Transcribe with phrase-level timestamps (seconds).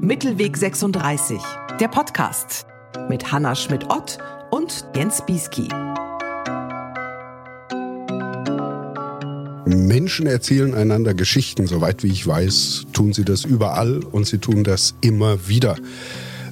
[0.00, 1.40] Mittelweg 36,
[1.78, 2.66] der Podcast
[3.08, 4.18] mit Hanna Schmidt-Ott
[4.50, 5.68] und Jens Bieski.
[9.66, 14.64] Menschen erzählen einander Geschichten, soweit wie ich weiß, tun sie das überall und sie tun
[14.64, 15.76] das immer wieder.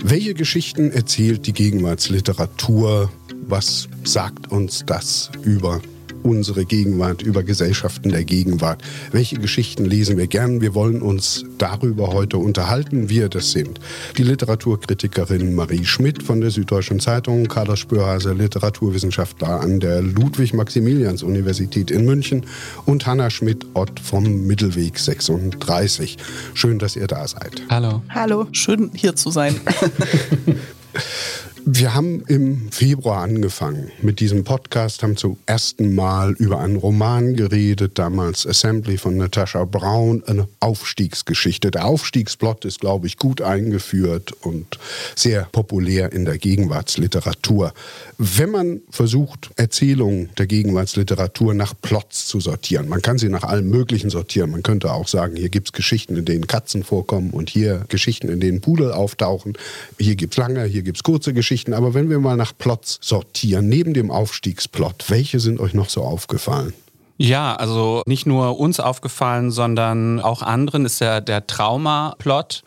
[0.02, 3.10] Welche Geschichten erzählt die Gegenwartsliteratur?
[3.48, 5.80] Was sagt uns das über
[6.28, 8.82] unsere Gegenwart, über Gesellschaften der Gegenwart.
[9.12, 10.60] Welche Geschichten lesen wir gern?
[10.60, 13.80] Wir wollen uns darüber heute unterhalten, wir das sind.
[14.18, 22.04] Die Literaturkritikerin Marie Schmidt von der Süddeutschen Zeitung, Carlos Spürhase, Literaturwissenschaftler an der Ludwig-Maximilians-Universität in
[22.04, 22.44] München
[22.84, 26.18] und Hanna Schmidt-Ott vom Mittelweg 36.
[26.52, 27.62] Schön, dass ihr da seid.
[27.70, 28.02] Hallo.
[28.10, 29.58] Hallo, schön hier zu sein.
[31.70, 37.36] Wir haben im Februar angefangen mit diesem Podcast, haben zum ersten Mal über einen Roman
[37.36, 41.70] geredet, damals Assembly von Natascha Braun, eine Aufstiegsgeschichte.
[41.70, 44.78] Der Aufstiegsplot ist, glaube ich, gut eingeführt und
[45.14, 47.74] sehr populär in der Gegenwartsliteratur.
[48.16, 53.68] Wenn man versucht, Erzählungen der Gegenwartsliteratur nach Plots zu sortieren, man kann sie nach allem
[53.68, 54.52] Möglichen sortieren.
[54.52, 58.30] Man könnte auch sagen, hier gibt es Geschichten, in denen Katzen vorkommen und hier Geschichten,
[58.30, 59.52] in denen Pudel auftauchen.
[59.98, 61.57] Hier gibt es lange, hier gibt es kurze Geschichten.
[61.58, 61.74] Geschichten.
[61.74, 66.02] Aber wenn wir mal nach Plots sortieren, neben dem Aufstiegsplot, welche sind euch noch so
[66.02, 66.72] aufgefallen?
[67.16, 72.62] Ja, also nicht nur uns aufgefallen, sondern auch anderen ist der, der Trauma-Plot.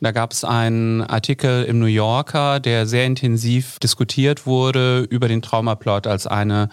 [0.00, 5.40] Da gab es einen Artikel im New Yorker, der sehr intensiv diskutiert wurde über den
[5.40, 6.68] Traumaplot als eine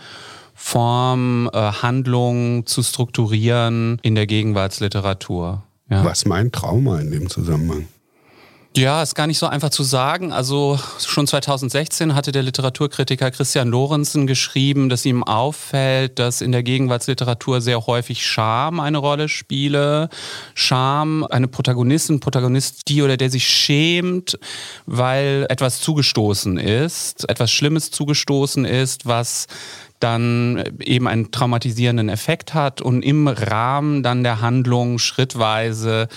[0.56, 5.64] Form, äh, Handlung zu strukturieren in der Gegenwartsliteratur.
[5.90, 6.04] Ja.
[6.04, 7.88] Was meint Trauma in dem Zusammenhang?
[8.78, 10.32] Ja, ist gar nicht so einfach zu sagen.
[10.32, 16.64] Also schon 2016 hatte der Literaturkritiker Christian Lorenzen geschrieben, dass ihm auffällt, dass in der
[16.64, 20.08] Gegenwartsliteratur sehr häufig Scham eine Rolle spiele.
[20.54, 24.40] Scham, eine Protagonistin, Protagonist, die oder der sich schämt,
[24.86, 29.48] weil etwas zugestoßen ist, etwas Schlimmes zugestoßen ist, was
[30.00, 36.08] dann eben einen traumatisierenden Effekt hat und im Rahmen dann der Handlung schrittweise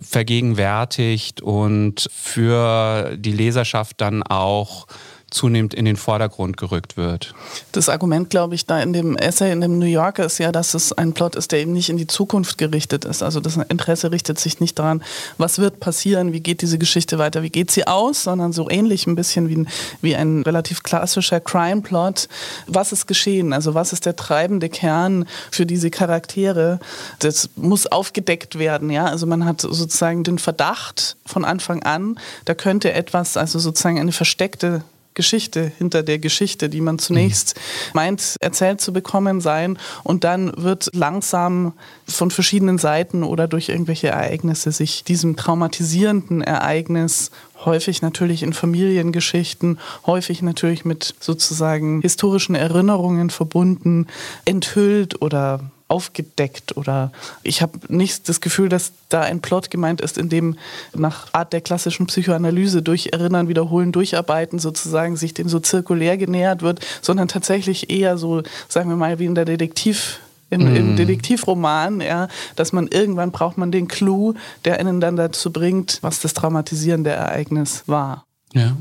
[0.00, 4.86] vergegenwärtigt und für die Leserschaft dann auch
[5.34, 7.34] zunehmend in den Vordergrund gerückt wird.
[7.72, 10.74] Das Argument, glaube ich, da in dem Essay in dem New Yorker ist ja, dass
[10.74, 13.22] es ein Plot ist, der eben nicht in die Zukunft gerichtet ist.
[13.22, 15.02] Also das Interesse richtet sich nicht daran,
[15.36, 19.06] was wird passieren, wie geht diese Geschichte weiter, wie geht sie aus, sondern so ähnlich
[19.06, 19.68] ein bisschen wie ein,
[20.00, 22.28] wie ein relativ klassischer Crime-Plot.
[22.66, 23.52] Was ist geschehen?
[23.52, 26.78] Also was ist der treibende Kern für diese Charaktere?
[27.18, 28.90] Das muss aufgedeckt werden.
[28.90, 29.06] Ja?
[29.06, 34.12] Also man hat sozusagen den Verdacht von Anfang an, da könnte etwas, also sozusagen eine
[34.12, 37.60] versteckte Geschichte hinter der Geschichte, die man zunächst mhm.
[37.94, 39.78] meint, erzählt zu bekommen sein.
[40.02, 41.72] Und dann wird langsam
[42.06, 47.30] von verschiedenen Seiten oder durch irgendwelche Ereignisse sich diesem traumatisierenden Ereignis
[47.64, 54.06] häufig natürlich in Familiengeschichten, häufig natürlich mit sozusagen historischen Erinnerungen verbunden,
[54.44, 55.60] enthüllt oder
[55.94, 57.12] aufgedeckt oder
[57.44, 60.56] ich habe nicht das Gefühl, dass da ein Plot gemeint ist, in dem
[60.92, 66.62] nach Art der klassischen Psychoanalyse durch Erinnern, Wiederholen, Durcharbeiten sozusagen sich dem so zirkulär genähert
[66.62, 70.18] wird, sondern tatsächlich eher so, sagen wir mal, wie in der Detektiv
[70.50, 70.76] im, mm.
[70.76, 70.96] im, mhm.
[70.96, 72.26] Detektivroman, ja,
[72.56, 74.34] dass man irgendwann braucht man den Clou,
[74.64, 78.24] der einen dann dazu bringt, was das traumatisierende Ereignis war.
[78.52, 78.76] Ja.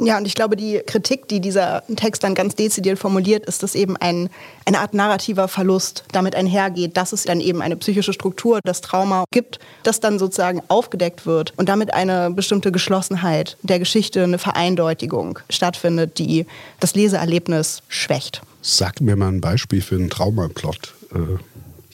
[0.00, 3.76] Ja, und ich glaube, die Kritik, die dieser Text dann ganz dezidiert formuliert, ist, dass
[3.76, 4.28] eben ein,
[4.64, 9.24] eine Art narrativer Verlust damit einhergeht, dass es dann eben eine psychische Struktur, das Trauma
[9.30, 15.38] gibt, das dann sozusagen aufgedeckt wird und damit eine bestimmte Geschlossenheit der Geschichte, eine Vereindeutigung
[15.48, 16.46] stattfindet, die
[16.80, 18.42] das Leseerlebnis schwächt.
[18.62, 20.94] Sag mir mal ein Beispiel für einen Traumaplot.
[21.12, 21.38] Äh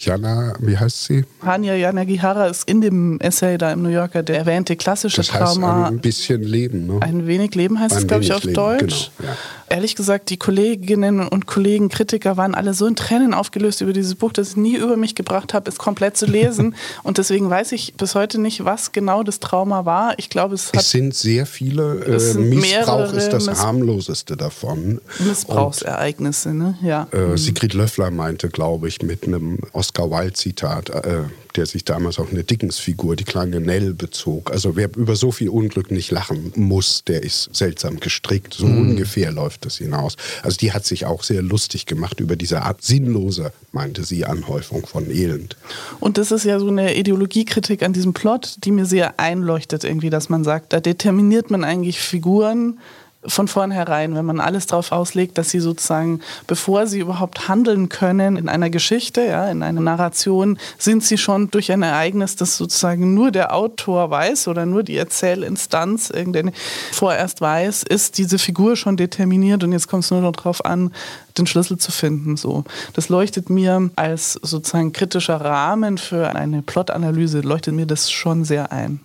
[0.01, 1.25] Jana, wie heißt sie?
[1.45, 5.57] Hania Yanagihara ist in dem Essay da im New Yorker der erwähnte klassische das heißt
[5.57, 5.89] Trauma.
[5.89, 7.01] Ein bisschen Leben, ne?
[7.03, 9.11] Ein wenig Leben heißt ein es, glaube ich, auf Leben, Deutsch.
[9.19, 9.37] Genau, ja.
[9.71, 14.17] Ehrlich gesagt, die Kolleginnen und Kollegen, Kritiker waren alle so in Tränen aufgelöst über dieses
[14.17, 16.75] Buch, dass ich nie über mich gebracht habe, es komplett zu lesen.
[17.05, 20.15] und deswegen weiß ich bis heute nicht, was genau das Trauma war.
[20.19, 20.81] Ich glaube, es hat.
[20.81, 22.05] Es sind sehr viele.
[22.05, 25.01] Äh, Missbrauch ist das Miss harmloseste davon.
[25.21, 26.77] Missbrauchsereignisse, ne?
[26.83, 27.07] Ja.
[27.13, 31.23] Äh, Sigrid Löffler meinte, glaube ich, mit einem Oscar Wilde-Zitat, äh,
[31.61, 34.51] der sich damals auf eine Dickens-Figur, die kleine Nell, bezog.
[34.51, 38.55] Also wer über so viel Unglück nicht lachen muss, der ist seltsam gestrickt.
[38.55, 38.93] So mhm.
[38.93, 40.17] ungefähr läuft das hinaus.
[40.43, 44.87] Also die hat sich auch sehr lustig gemacht über diese Art sinnlose, meinte sie, Anhäufung
[44.87, 45.59] von Elend.
[46.01, 50.09] Und das ist ja so eine Ideologiekritik an diesem Plot, die mir sehr einleuchtet irgendwie,
[50.09, 52.79] dass man sagt, da determiniert man eigentlich Figuren,
[53.27, 58.37] von vornherein, wenn man alles darauf auslegt, dass sie sozusagen, bevor sie überhaupt handeln können
[58.37, 63.13] in einer Geschichte, ja, in einer Narration, sind sie schon durch ein Ereignis, das sozusagen
[63.13, 66.53] nur der Autor weiß oder nur die Erzählinstanz irgendeine
[66.93, 70.91] vorerst weiß, ist diese Figur schon determiniert und jetzt kommt es nur noch darauf an,
[71.37, 72.39] den Schlüssel zu finden.
[72.39, 72.65] So.
[72.95, 78.73] Das leuchtet mir als sozusagen kritischer Rahmen für eine Plotanalyse, leuchtet mir das schon sehr
[78.73, 79.01] ein.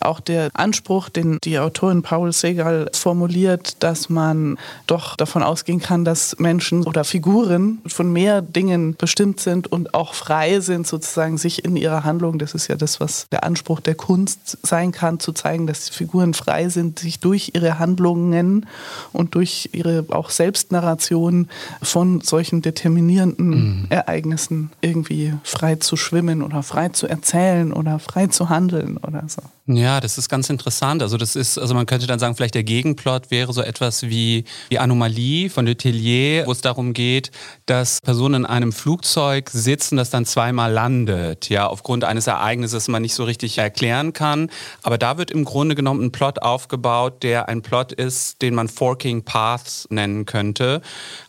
[0.00, 6.04] Auch der Anspruch, den die Autorin Paul Segal formuliert, dass man doch davon ausgehen kann,
[6.04, 11.64] dass Menschen oder Figuren von mehr Dingen bestimmt sind und auch frei sind, sozusagen sich
[11.64, 15.32] in ihrer Handlung, das ist ja das, was der Anspruch der Kunst sein kann, zu
[15.32, 18.66] zeigen, dass die Figuren frei sind, sich durch ihre Handlungen
[19.12, 21.48] und durch ihre auch Selbstnarration
[21.82, 23.86] von solchen determinierenden mhm.
[23.88, 29.42] Ereignissen irgendwie frei zu schwimmen oder frei zu erzählen oder frei zu handeln oder so.
[29.66, 31.02] Ja, das ist ganz interessant.
[31.02, 34.44] Also das ist, also man könnte dann sagen, vielleicht der Gegenplot wäre so etwas wie
[34.70, 37.30] die Anomalie von Letellier, wo es darum geht,
[37.66, 42.88] dass Personen in einem Flugzeug sitzen, das dann zweimal landet, ja, aufgrund eines Ereignisses, das
[42.88, 44.50] man nicht so richtig erklären kann.
[44.82, 48.68] Aber da wird im Grunde genommen ein Plot aufgebaut, der ein Plot ist, den man
[48.68, 50.82] Forking Paths nennen könnte.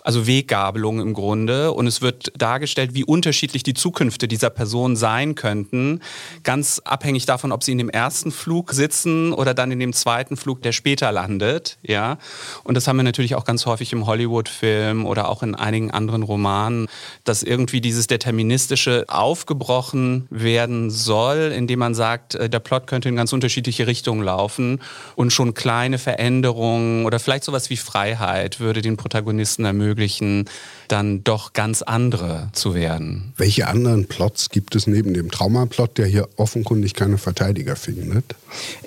[0.04, 1.72] Also Weggabelung im Grunde.
[1.72, 6.01] Und es wird dargestellt, wie unterschiedlich die Zukünfte dieser Person sein könnten.
[6.44, 10.38] Ganz abhängig davon, ob sie in dem ersten Flug sitzen oder dann in dem zweiten
[10.38, 11.78] Flug, der später landet.
[11.81, 12.18] Ja?
[12.63, 16.24] Und das haben wir natürlich auch ganz häufig im Hollywood-Film oder auch in einigen anderen
[16.24, 16.88] Romanen,
[17.24, 23.16] dass irgendwie dieses Deterministische aufgebrochen werden soll, indem man sagt, äh, der Plot könnte in
[23.16, 24.81] ganz unterschiedliche Richtungen laufen
[25.16, 30.45] und schon kleine Veränderungen oder vielleicht sowas wie Freiheit würde den Protagonisten ermöglichen, möglichen
[30.91, 33.33] dann doch ganz andere zu werden.
[33.38, 38.36] Welche anderen Plots gibt es neben dem Traumaplot, der hier offenkundig keine Verteidiger findet?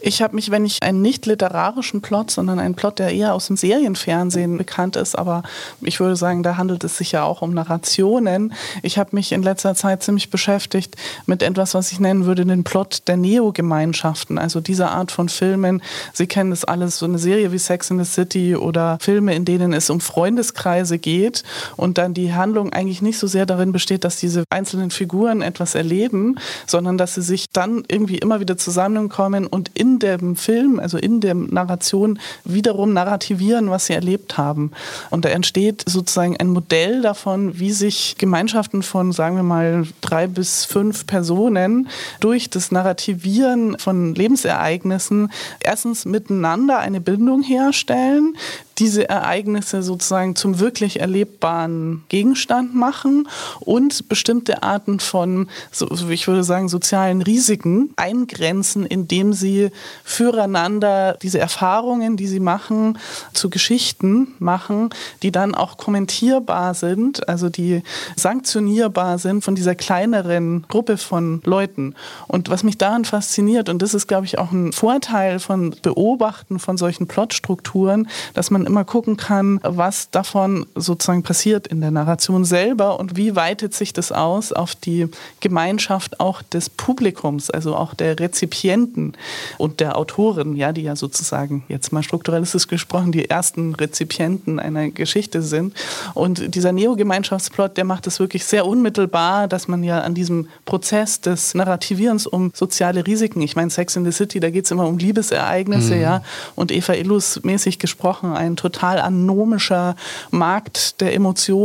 [0.02, 3.46] Ich habe mich, wenn ich einen nicht literarischen Plot, sondern einen Plot, der eher aus
[3.46, 5.42] dem Serienfernsehen bekannt ist, aber
[5.80, 8.52] ich würde sagen, da handelt es sich ja auch um Narrationen.
[8.82, 10.96] Ich habe mich in letzter Zeit ziemlich beschäftigt
[11.26, 15.82] mit etwas, was ich nennen würde, den Plot der Neo-Gemeinschaften, also dieser Art von Filmen.
[16.12, 19.44] Sie kennen das alles, so eine Serie wie Sex in the City oder Filme, in
[19.44, 21.44] denen es um Freundeskreise geht
[21.76, 25.42] und und dann die Handlung eigentlich nicht so sehr darin besteht, dass diese einzelnen Figuren
[25.42, 26.36] etwas erleben,
[26.66, 31.20] sondern dass sie sich dann irgendwie immer wieder zusammenkommen und in dem Film, also in
[31.20, 34.70] der Narration wiederum narrativieren, was sie erlebt haben.
[35.10, 40.28] Und da entsteht sozusagen ein Modell davon, wie sich Gemeinschaften von, sagen wir mal, drei
[40.28, 41.88] bis fünf Personen
[42.20, 45.30] durch das Narrativieren von Lebensereignissen
[45.60, 48.34] erstens miteinander eine Bindung herstellen,
[48.78, 53.28] diese Ereignisse sozusagen zum wirklich erlebbaren Gegenstand machen
[53.60, 59.70] und bestimmte Arten von, so, ich würde sagen, sozialen Risiken eingrenzen, indem sie
[60.04, 62.98] füreinander diese Erfahrungen, die sie machen,
[63.32, 64.90] zu Geschichten machen,
[65.22, 67.82] die dann auch kommentierbar sind, also die
[68.16, 71.94] sanktionierbar sind von dieser kleineren Gruppe von Leuten.
[72.28, 76.58] Und was mich daran fasziniert, und das ist, glaube ich, auch ein Vorteil von Beobachten
[76.58, 82.44] von solchen Plotstrukturen, dass man immer gucken kann, was davon sozusagen passiert in der Narration
[82.44, 85.08] selber und wie weitet sich das aus auf die
[85.40, 89.14] Gemeinschaft auch des Publikums, also auch der Rezipienten
[89.58, 94.90] und der Autoren, ja, die ja sozusagen jetzt mal strukturalistisch gesprochen die ersten Rezipienten einer
[94.90, 95.74] Geschichte sind.
[96.14, 101.22] Und dieser Neo-Gemeinschaftsplot, der macht es wirklich sehr unmittelbar, dass man ja an diesem Prozess
[101.22, 104.86] des Narrativierens um soziale Risiken, ich meine Sex in the City, da geht es immer
[104.86, 106.02] um Liebesereignisse, mhm.
[106.02, 106.22] ja,
[106.54, 109.96] und Eva Illus mäßig gesprochen, ein total anomischer
[110.30, 111.61] Markt der Emotionen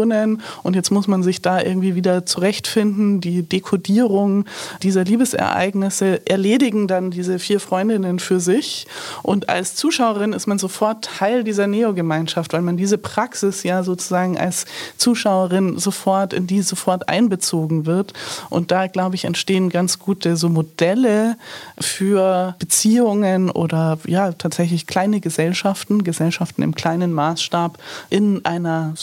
[0.64, 3.22] und jetzt muss man sich da irgendwie wieder zurechtfinden.
[3.22, 4.46] Die Dekodierung
[4.84, 8.88] dieser Liebesereignisse erledigen dann diese vier Freundinnen für sich.
[9.24, 14.38] Und als Zuschauerin ist man sofort Teil dieser Neo-Gemeinschaft, weil man diese Praxis ja sozusagen
[14.38, 14.66] als
[14.98, 18.14] Zuschauerin sofort in die sofort einbezogen wird.
[18.50, 21.38] Und da glaube ich entstehen ganz gute so Modelle
[21.80, 27.78] für Beziehungen oder ja tatsächlich kleine Gesellschaften, Gesellschaften im kleinen Maßstab
[28.10, 28.94] in einer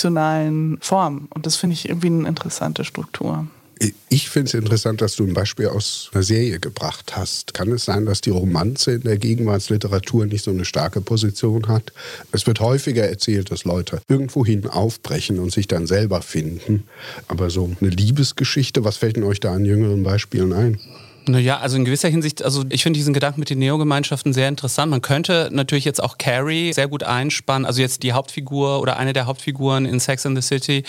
[0.00, 1.28] semi-fiktionalen Form.
[1.30, 3.46] Und das finde ich irgendwie eine interessante Struktur.
[4.10, 7.54] Ich finde es interessant, dass du ein Beispiel aus einer Serie gebracht hast.
[7.54, 11.90] Kann es sein, dass die Romanze in der Gegenwartsliteratur nicht so eine starke Position hat?
[12.30, 16.84] Es wird häufiger erzählt, dass Leute irgendwohin aufbrechen und sich dann selber finden.
[17.26, 20.78] Aber so eine Liebesgeschichte, was fällt denn euch da an jüngeren Beispielen ein?
[21.26, 24.90] Naja, also in gewisser Hinsicht, also ich finde diesen Gedanken mit den Neogemeinschaften sehr interessant.
[24.90, 29.12] Man könnte natürlich jetzt auch Carrie sehr gut einspannen, also jetzt die Hauptfigur oder eine
[29.12, 30.82] der Hauptfiguren in Sex and the City,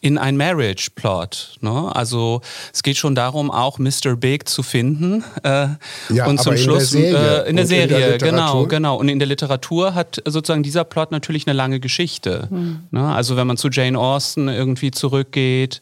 [0.00, 1.58] in ein Marriage-Plot.
[1.60, 1.94] Ne?
[1.94, 2.40] Also
[2.72, 4.16] es geht schon darum, auch Mr.
[4.16, 5.24] Big zu finden.
[5.42, 5.68] Äh,
[6.10, 8.18] ja, und zum aber Schluss in der Serie, äh, in der und Serie in der
[8.18, 8.68] genau, Literatur?
[8.68, 8.96] genau.
[8.96, 12.48] Und in der Literatur hat sozusagen dieser Plot natürlich eine lange Geschichte.
[12.90, 13.14] Ne?
[13.14, 15.80] Also wenn man zu Jane Austen irgendwie zurückgeht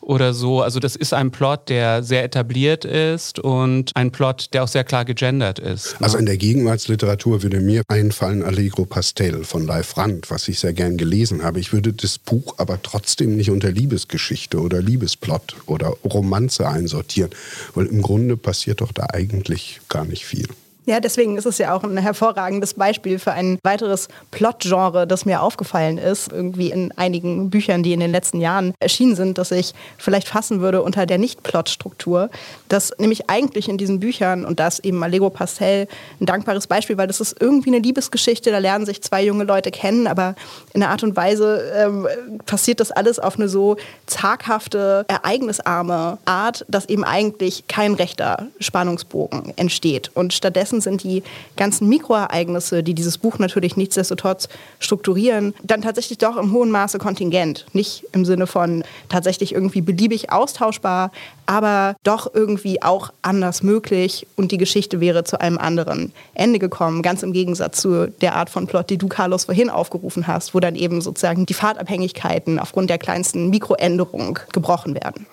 [0.00, 0.62] oder so.
[0.62, 4.84] Also das ist ein Plot, der sehr etabliert ist und ein Plot, der auch sehr
[4.84, 6.00] klar gegendert ist.
[6.00, 6.06] ne?
[6.06, 10.72] Also in der Gegenwartsliteratur würde mir einfallen Allegro Pastel von Leif Rand, was ich sehr
[10.72, 11.60] gern gelesen habe.
[11.60, 17.30] Ich würde das Buch aber trotzdem nicht unter Liebesgeschichte oder Liebesplot oder Romanze einsortieren,
[17.74, 20.46] weil im Grunde passiert doch da eigentlich gar nicht viel.
[20.86, 25.42] Ja, deswegen ist es ja auch ein hervorragendes Beispiel für ein weiteres Plot-Genre, das mir
[25.42, 29.74] aufgefallen ist, irgendwie in einigen Büchern, die in den letzten Jahren erschienen sind, dass ich
[29.98, 32.30] vielleicht fassen würde unter der Nicht-Plot-Struktur.
[32.68, 35.86] Das nämlich eigentlich in diesen Büchern, und das eben Allegro Pastel
[36.20, 39.70] ein dankbares Beispiel, weil das ist irgendwie eine Liebesgeschichte, da lernen sich zwei junge Leute
[39.70, 40.34] kennen, aber
[40.72, 42.08] in einer Art und Weise ähm,
[42.46, 49.52] passiert das alles auf eine so zaghafte, ereignisarme Art, dass eben eigentlich kein rechter Spannungsbogen
[49.56, 50.10] entsteht.
[50.14, 51.22] Und stattdessen sind die
[51.56, 54.48] ganzen Mikroereignisse, die dieses Buch natürlich nichtsdestotrotz
[54.78, 57.66] strukturieren, dann tatsächlich doch im hohen Maße kontingent.
[57.72, 61.10] Nicht im Sinne von tatsächlich irgendwie beliebig austauschbar,
[61.46, 67.02] aber doch irgendwie auch anders möglich und die Geschichte wäre zu einem anderen Ende gekommen.
[67.02, 70.60] Ganz im Gegensatz zu der Art von Plot, die du, Carlos, vorhin aufgerufen hast, wo
[70.60, 75.26] dann eben sozusagen die Fahrtabhängigkeiten aufgrund der kleinsten Mikroänderung gebrochen werden.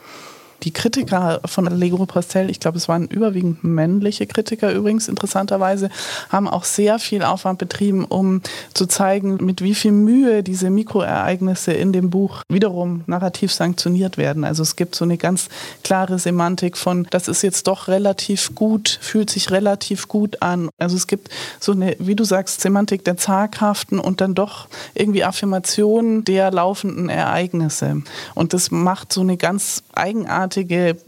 [0.64, 5.90] Die Kritiker von Allegro Pastel, ich glaube, es waren überwiegend männliche Kritiker übrigens, interessanterweise,
[6.30, 8.42] haben auch sehr viel Aufwand betrieben, um
[8.74, 14.44] zu zeigen, mit wie viel Mühe diese Mikroereignisse in dem Buch wiederum narrativ sanktioniert werden.
[14.44, 15.50] Also es gibt so eine ganz
[15.84, 20.70] klare Semantik von, das ist jetzt doch relativ gut, fühlt sich relativ gut an.
[20.78, 25.24] Also es gibt so eine, wie du sagst, Semantik der zaghaften und dann doch irgendwie
[25.24, 28.02] Affirmation der laufenden Ereignisse.
[28.34, 30.47] Und das macht so eine ganz eigenartige,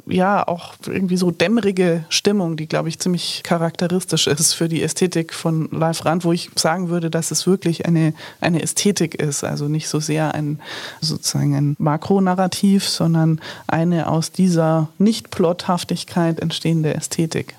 [0.05, 5.34] ja, auch irgendwie so dämmerige Stimmung, die, glaube ich, ziemlich charakteristisch ist für die Ästhetik
[5.34, 9.43] von Live Rand, wo ich sagen würde, dass es wirklich eine, eine Ästhetik ist.
[9.43, 10.60] Also nicht so sehr ein
[11.01, 17.55] sozusagen ein Makronarrativ, sondern eine aus dieser Nicht-Plothaftigkeit entstehende Ästhetik.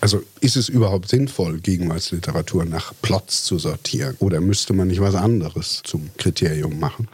[0.00, 4.16] Also ist es überhaupt sinnvoll, Gegenwartsliteratur nach Plots zu sortieren?
[4.18, 7.08] Oder müsste man nicht was anderes zum Kriterium machen?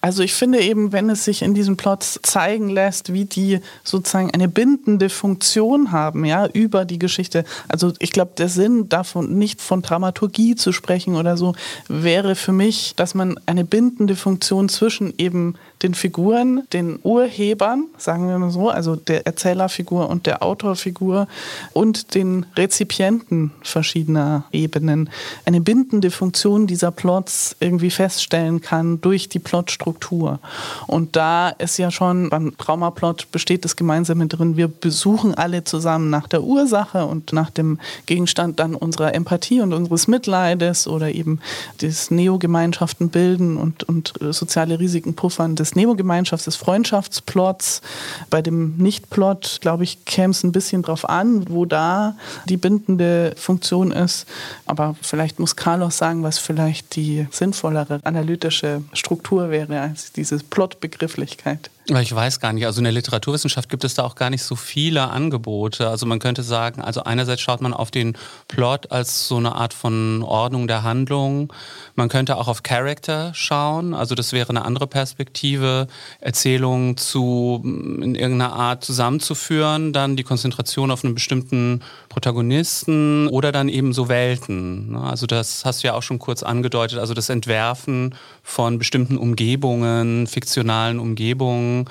[0.00, 4.30] Also ich finde eben, wenn es sich in diesen Plots zeigen lässt, wie die sozusagen
[4.32, 7.44] eine bindende Funktion haben, ja, über die Geschichte.
[7.68, 11.54] Also ich glaube, der Sinn davon, nicht von Dramaturgie zu sprechen oder so,
[11.88, 18.28] wäre für mich, dass man eine bindende Funktion zwischen eben den Figuren, den Urhebern, sagen
[18.28, 21.28] wir mal so, also der Erzählerfigur und der Autorfigur
[21.72, 25.10] und den Rezipienten verschiedener Ebenen,
[25.44, 29.85] eine bindende Funktion dieser Plots irgendwie feststellen kann durch die Plotstruktur.
[30.86, 36.10] Und da ist ja schon beim Traumaplot besteht das Gemeinsame drin, wir besuchen alle zusammen
[36.10, 41.40] nach der Ursache und nach dem Gegenstand dann unserer Empathie und unseres Mitleides oder eben
[41.80, 47.82] des Neogemeinschaften bilden und, und soziale Risiken puffern des Neogemeinschafts, des Freundschaftsplots.
[48.30, 52.16] Bei dem Nicht-Plot, glaube ich, käme es ein bisschen drauf an, wo da
[52.46, 54.26] die bindende Funktion ist.
[54.66, 61.70] Aber vielleicht muss Carlos sagen, was vielleicht die sinnvollere analytische Struktur wäre als diese Plot-Begrifflichkeit.
[61.88, 62.66] Ich weiß gar nicht.
[62.66, 65.88] Also in der Literaturwissenschaft gibt es da auch gar nicht so viele Angebote.
[65.88, 68.16] Also man könnte sagen, also einerseits schaut man auf den
[68.48, 71.52] Plot als so eine Art von Ordnung der Handlung.
[71.94, 73.94] Man könnte auch auf Character schauen.
[73.94, 75.86] Also das wäre eine andere Perspektive,
[76.20, 83.68] Erzählungen zu in irgendeiner Art zusammenzuführen, dann die Konzentration auf einen bestimmten Protagonisten oder dann
[83.68, 84.90] eben so Welten.
[84.90, 85.02] ne?
[85.02, 86.98] Also das hast du ja auch schon kurz angedeutet.
[86.98, 91.84] Also das Entwerfen von bestimmten Umgebungen, fiktionalen Umgebungen Sachen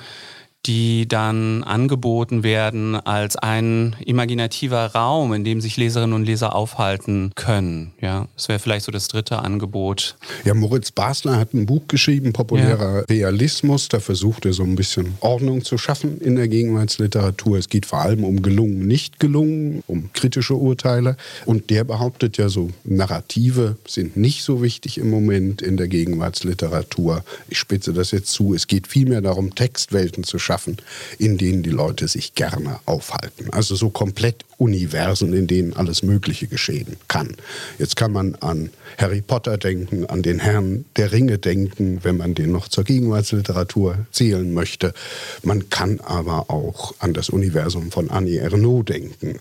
[0.66, 7.30] die dann angeboten werden als ein imaginativer Raum, in dem sich Leserinnen und Leser aufhalten
[7.36, 7.92] können.
[8.00, 10.16] Ja, das wäre vielleicht so das dritte Angebot.
[10.44, 13.88] Ja, Moritz Basler hat ein Buch geschrieben, Populärer Realismus.
[13.88, 17.58] Da versucht er so ein bisschen Ordnung zu schaffen in der Gegenwartsliteratur.
[17.58, 21.16] Es geht vor allem um gelungen, nicht gelungen, um kritische Urteile.
[21.44, 27.24] Und der behauptet ja so, Narrative sind nicht so wichtig im Moment in der Gegenwartsliteratur.
[27.48, 28.54] Ich spitze das jetzt zu.
[28.54, 30.76] Es geht vielmehr darum, Textwelten zu schaffen schaffen,
[31.18, 33.50] in denen die Leute sich gerne aufhalten.
[33.52, 37.36] Also so komplett Universen, in denen alles Mögliche geschehen kann.
[37.78, 42.34] Jetzt kann man an Harry Potter denken, an den Herrn der Ringe denken, wenn man
[42.34, 44.94] den noch zur Gegenwartsliteratur zählen möchte.
[45.42, 49.38] Man kann aber auch an das Universum von Annie Ernaux denken,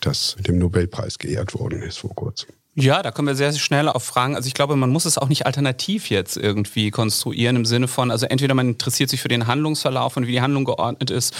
[0.00, 2.48] das mit dem Nobelpreis geehrt worden ist vor kurzem.
[2.78, 4.36] Ja, da kommen wir sehr, sehr schnell auf Fragen.
[4.36, 8.10] Also ich glaube, man muss es auch nicht alternativ jetzt irgendwie konstruieren im Sinne von,
[8.10, 11.34] also entweder man interessiert sich für den Handlungsverlauf und wie die Handlung geordnet ist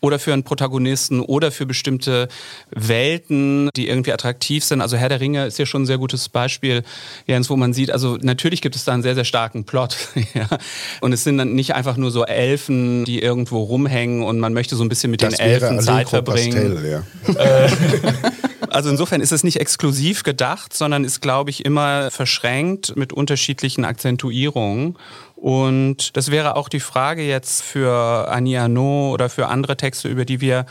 [0.00, 2.28] oder für einen Protagonisten oder für bestimmte
[2.70, 4.80] Welten, die irgendwie attraktiv sind.
[4.80, 6.82] Also Herr der Ringe ist ja schon ein sehr gutes Beispiel,
[7.26, 9.94] Jens, wo man sieht, also natürlich gibt es da einen sehr, sehr starken Plot.
[10.34, 10.48] ja.
[11.02, 14.74] Und es sind dann nicht einfach nur so Elfen, die irgendwo rumhängen und man möchte
[14.74, 16.74] so ein bisschen mit das den Elfen Zeit verbringen.
[16.74, 17.68] Pastel, ja.
[18.78, 23.84] Also insofern ist es nicht exklusiv gedacht, sondern ist, glaube ich, immer verschränkt mit unterschiedlichen
[23.84, 24.96] Akzentuierungen.
[25.34, 30.24] Und das wäre auch die Frage jetzt für Annie Arnaud oder für andere Texte, über
[30.24, 30.64] die wir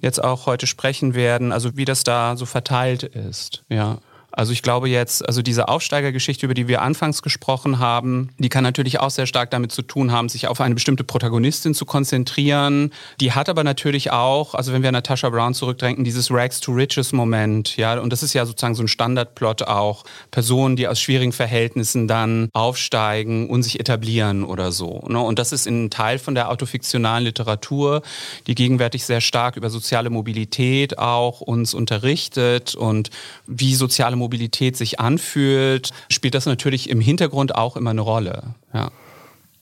[0.00, 3.62] jetzt auch heute sprechen werden, also wie das da so verteilt ist.
[3.68, 3.98] Ja.
[4.32, 8.64] Also ich glaube jetzt, also diese Aufsteigergeschichte, über die wir anfangs gesprochen haben, die kann
[8.64, 12.92] natürlich auch sehr stark damit zu tun haben, sich auf eine bestimmte Protagonistin zu konzentrieren.
[13.20, 17.12] Die hat aber natürlich auch, also wenn wir Natasha Brown zurückdenken, dieses Rags to Riches
[17.12, 20.04] Moment, ja, und das ist ja sozusagen so ein Standardplot auch.
[20.30, 25.04] Personen, die aus schwierigen Verhältnissen dann aufsteigen und sich etablieren oder so.
[25.08, 25.20] Ne?
[25.20, 28.02] Und das ist ein Teil von der autofiktionalen Literatur,
[28.46, 33.10] die gegenwärtig sehr stark über soziale Mobilität auch uns unterrichtet und
[33.46, 38.54] wie soziale Mobilität sich anfühlt, spielt das natürlich im Hintergrund auch immer eine Rolle.
[38.72, 38.92] Ja.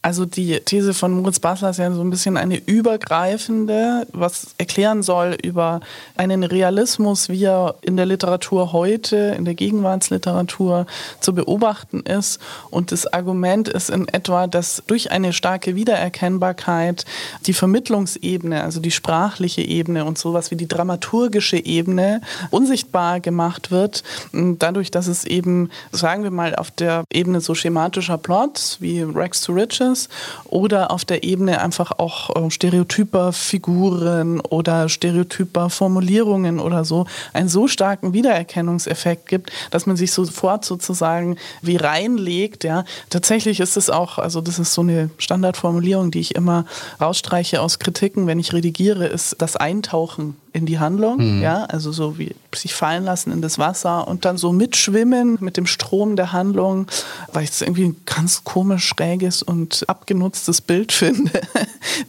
[0.08, 5.02] Also die These von Moritz Basler ist ja so ein bisschen eine übergreifende, was erklären
[5.02, 5.80] soll über
[6.16, 10.86] einen Realismus, wie er in der Literatur heute, in der Gegenwartsliteratur
[11.20, 12.40] zu beobachten ist.
[12.70, 17.04] Und das Argument ist in etwa, dass durch eine starke Wiedererkennbarkeit
[17.44, 24.04] die Vermittlungsebene, also die sprachliche Ebene und sowas wie die dramaturgische Ebene unsichtbar gemacht wird.
[24.32, 29.42] Dadurch, dass es eben, sagen wir mal, auf der Ebene so schematischer Plots wie Rex
[29.42, 30.10] to Riches ist
[30.44, 37.48] oder auf der Ebene einfach auch äh, stereotyper Figuren oder stereotyper Formulierungen oder so einen
[37.48, 42.64] so starken Wiedererkennungseffekt gibt, dass man sich sofort sozusagen wie reinlegt.
[42.64, 42.84] Ja.
[43.10, 46.64] Tatsächlich ist es auch, also das ist so eine Standardformulierung, die ich immer
[47.00, 51.42] rausstreiche aus Kritiken, wenn ich redigiere, ist das Eintauchen in die Handlung, mhm.
[51.42, 55.56] ja, also so wie sich fallen lassen in das Wasser und dann so mitschwimmen mit
[55.56, 56.86] dem Strom der Handlung,
[57.32, 61.40] weil ich es irgendwie ein ganz komisch schräges und abgenutztes Bild finde,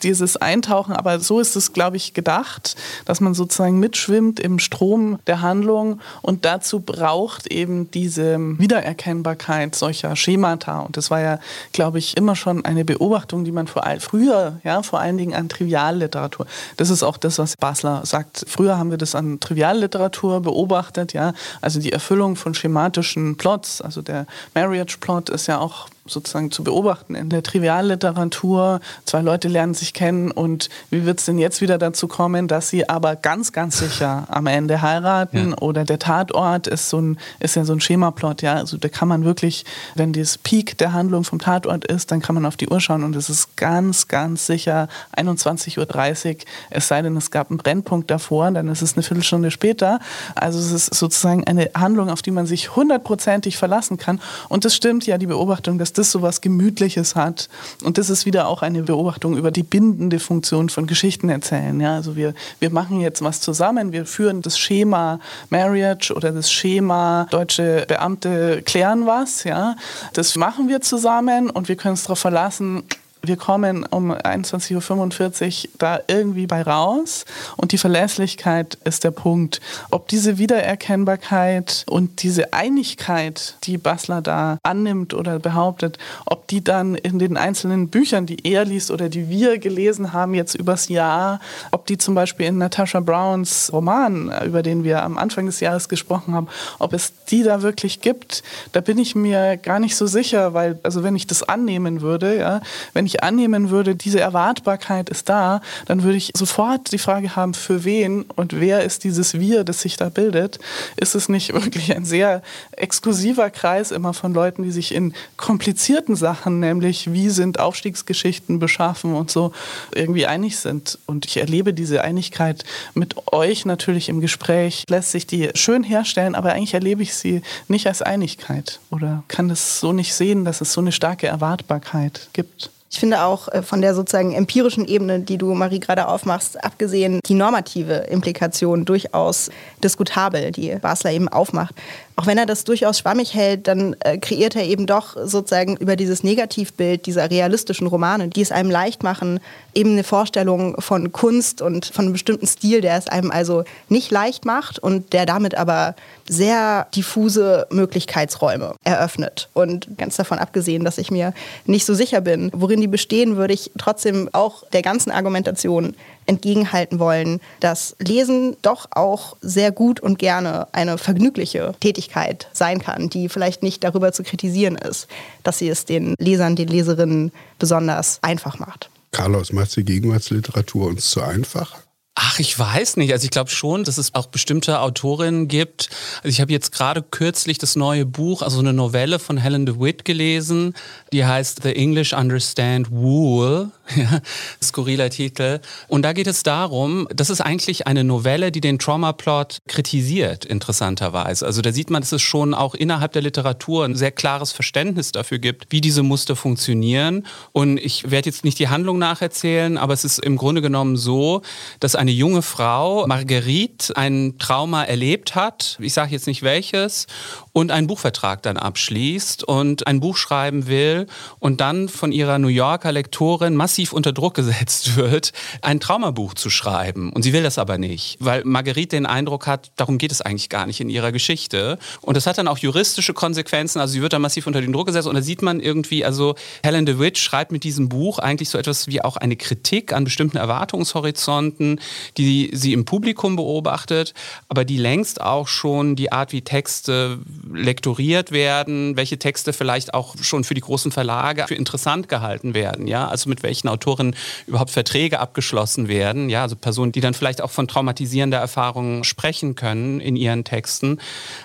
[0.03, 0.93] dieses Eintauchen.
[0.93, 5.99] Aber so ist es, glaube ich, gedacht, dass man sozusagen mitschwimmt im Strom der Handlung
[6.21, 10.79] und dazu braucht eben diese Wiedererkennbarkeit solcher Schemata.
[10.79, 11.39] Und das war ja,
[11.73, 15.33] glaube ich, immer schon eine Beobachtung, die man vor allem früher, ja, vor allen Dingen
[15.33, 16.45] an Trivialliteratur,
[16.77, 18.28] das ist auch das, was Basler sagt.
[18.47, 24.01] Früher haben wir das an Trivialliteratur beobachtet, ja, also die Erfüllung von schematischen Plots, also
[24.01, 28.79] der Marriage Plot ist ja auch sozusagen zu beobachten in der Trivialliteratur.
[29.05, 32.69] Zwei Leute lernen sich kennen und wie wird es denn jetzt wieder dazu kommen, dass
[32.69, 35.57] sie aber ganz, ganz sicher am Ende heiraten ja.
[35.57, 38.55] oder der Tatort ist so ein, ist ja so ein Schemaplot, ja.
[38.55, 42.35] Also da kann man wirklich, wenn das Peak der Handlung vom Tatort ist, dann kann
[42.35, 46.37] man auf die Uhr schauen und es ist ganz, ganz sicher 21.30 Uhr,
[46.69, 49.99] es sei denn, es gab einen Brennpunkt davor, dann ist es eine Viertelstunde später.
[50.35, 54.19] Also es ist sozusagen eine Handlung, auf die man sich hundertprozentig verlassen kann.
[54.47, 57.49] Und das stimmt ja, die Beobachtung, dass das so was Gemütliches hat.
[57.83, 61.79] Und das ist wieder auch eine Beobachtung über die bindende Funktion von Geschichten erzählen.
[61.79, 66.51] Ja, also wir, wir machen jetzt was zusammen, wir führen das Schema Marriage oder das
[66.51, 69.43] Schema deutsche Beamte klären was.
[69.43, 69.75] Ja,
[70.13, 72.83] das machen wir zusammen und wir können uns darauf verlassen,
[73.21, 77.25] wir kommen um 21.45 Uhr da irgendwie bei raus
[77.57, 79.59] und die Verlässlichkeit ist der Punkt.
[79.91, 86.95] Ob diese Wiedererkennbarkeit und diese Einigkeit, die Basler da annimmt oder behauptet, ob die dann
[86.95, 91.41] in den einzelnen Büchern, die er liest oder die wir gelesen haben jetzt übers Jahr,
[91.71, 95.89] ob die zum Beispiel in Natasha Browns Roman, über den wir am Anfang des Jahres
[95.89, 96.47] gesprochen haben,
[96.79, 100.79] ob es die da wirklich gibt, da bin ich mir gar nicht so sicher, weil,
[100.83, 102.61] also wenn ich das annehmen würde, ja,
[102.93, 107.53] wenn ich annehmen würde, diese Erwartbarkeit ist da, dann würde ich sofort die Frage haben,
[107.53, 110.59] für wen und wer ist dieses Wir, das sich da bildet?
[110.95, 112.41] Ist es nicht wirklich ein sehr
[112.71, 119.13] exklusiver Kreis immer von Leuten, die sich in komplizierten Sachen, nämlich wie sind Aufstiegsgeschichten beschaffen
[119.15, 119.51] und so,
[119.93, 120.99] irgendwie einig sind?
[121.05, 126.35] Und ich erlebe diese Einigkeit mit euch natürlich im Gespräch, lässt sich die schön herstellen,
[126.35, 130.61] aber eigentlich erlebe ich sie nicht als Einigkeit oder kann es so nicht sehen, dass
[130.61, 132.71] es so eine starke Erwartbarkeit gibt.
[132.91, 137.19] Ich finde auch äh, von der sozusagen empirischen Ebene, die du, Marie, gerade aufmachst, abgesehen,
[137.25, 139.51] die normative Implikation durchaus
[139.83, 141.75] diskutabel, die Basler eben aufmacht.
[142.19, 145.95] Auch wenn er das durchaus schwammig hält, dann äh, kreiert er eben doch sozusagen über
[145.95, 149.39] dieses Negativbild dieser realistischen Romane, die es einem leicht machen,
[149.73, 154.11] eben eine Vorstellung von Kunst und von einem bestimmten Stil, der es einem also nicht
[154.11, 155.95] leicht macht und der damit aber
[156.27, 159.47] sehr diffuse Möglichkeitsräume eröffnet.
[159.53, 161.33] Und ganz davon abgesehen, dass ich mir
[161.67, 165.95] nicht so sicher bin, worin die bestehen, würde ich trotzdem auch der ganzen Argumentation
[166.29, 173.09] entgegenhalten wollen, dass Lesen doch auch sehr gut und gerne eine vergnügliche Tätigkeit sein kann,
[173.09, 175.07] die vielleicht nicht darüber zu kritisieren ist,
[175.43, 178.89] dass sie es den Lesern, den Leserinnen besonders einfach macht.
[179.11, 181.77] Carlos, macht die Gegenwartsliteratur uns zu einfach?
[182.21, 183.13] Ach, ich weiß nicht.
[183.13, 185.89] Also ich glaube schon, dass es auch bestimmte Autorinnen gibt.
[186.17, 190.03] Also ich habe jetzt gerade kürzlich das neue Buch, also eine Novelle von Helen DeWitt
[190.03, 190.73] gelesen,
[191.13, 193.71] die heißt The English Understand Wool.
[194.61, 195.59] Skurriler Titel.
[195.87, 201.45] Und da geht es darum, das ist eigentlich eine Novelle, die den Trauma-Plot kritisiert, interessanterweise.
[201.45, 205.11] Also da sieht man, dass es schon auch innerhalb der Literatur ein sehr klares Verständnis
[205.11, 207.25] dafür gibt, wie diese Muster funktionieren.
[207.51, 211.41] Und ich werde jetzt nicht die Handlung nacherzählen, aber es ist im Grunde genommen so,
[211.79, 217.07] dass eine junge Frau, Marguerite, ein Trauma erlebt hat, ich sage jetzt nicht welches,
[217.53, 221.07] und einen Buchvertrag dann abschließt und ein Buch schreiben will
[221.39, 226.49] und dann von ihrer New Yorker Lektorin massiv unter Druck gesetzt wird, ein Traumabuch zu
[226.49, 227.11] schreiben.
[227.11, 230.49] Und sie will das aber nicht, weil Marguerite den Eindruck hat, darum geht es eigentlich
[230.49, 231.77] gar nicht in ihrer Geschichte.
[232.01, 234.87] Und das hat dann auch juristische Konsequenzen, also sie wird dann massiv unter den Druck
[234.87, 238.57] gesetzt und da sieht man irgendwie, also Helen DeWitt schreibt mit diesem Buch eigentlich so
[238.57, 241.79] etwas wie auch eine Kritik an bestimmten Erwartungshorizonten,
[242.17, 244.13] die sie im Publikum beobachtet,
[244.47, 247.19] aber die längst auch schon die Art, wie Texte
[247.53, 252.87] lektoriert werden, welche Texte vielleicht auch schon für die großen Verlage für interessant gehalten werden,
[252.87, 254.15] ja, also mit welchen Autoren
[254.47, 259.55] überhaupt Verträge abgeschlossen werden, ja, also Personen, die dann vielleicht auch von traumatisierender Erfahrung sprechen
[259.55, 260.99] können in ihren Texten.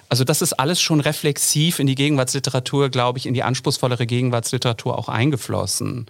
[0.09, 4.99] Also das ist alles schon reflexiv in die Gegenwartsliteratur, glaube ich, in die anspruchsvollere Gegenwartsliteratur
[4.99, 6.07] auch eingeflossen.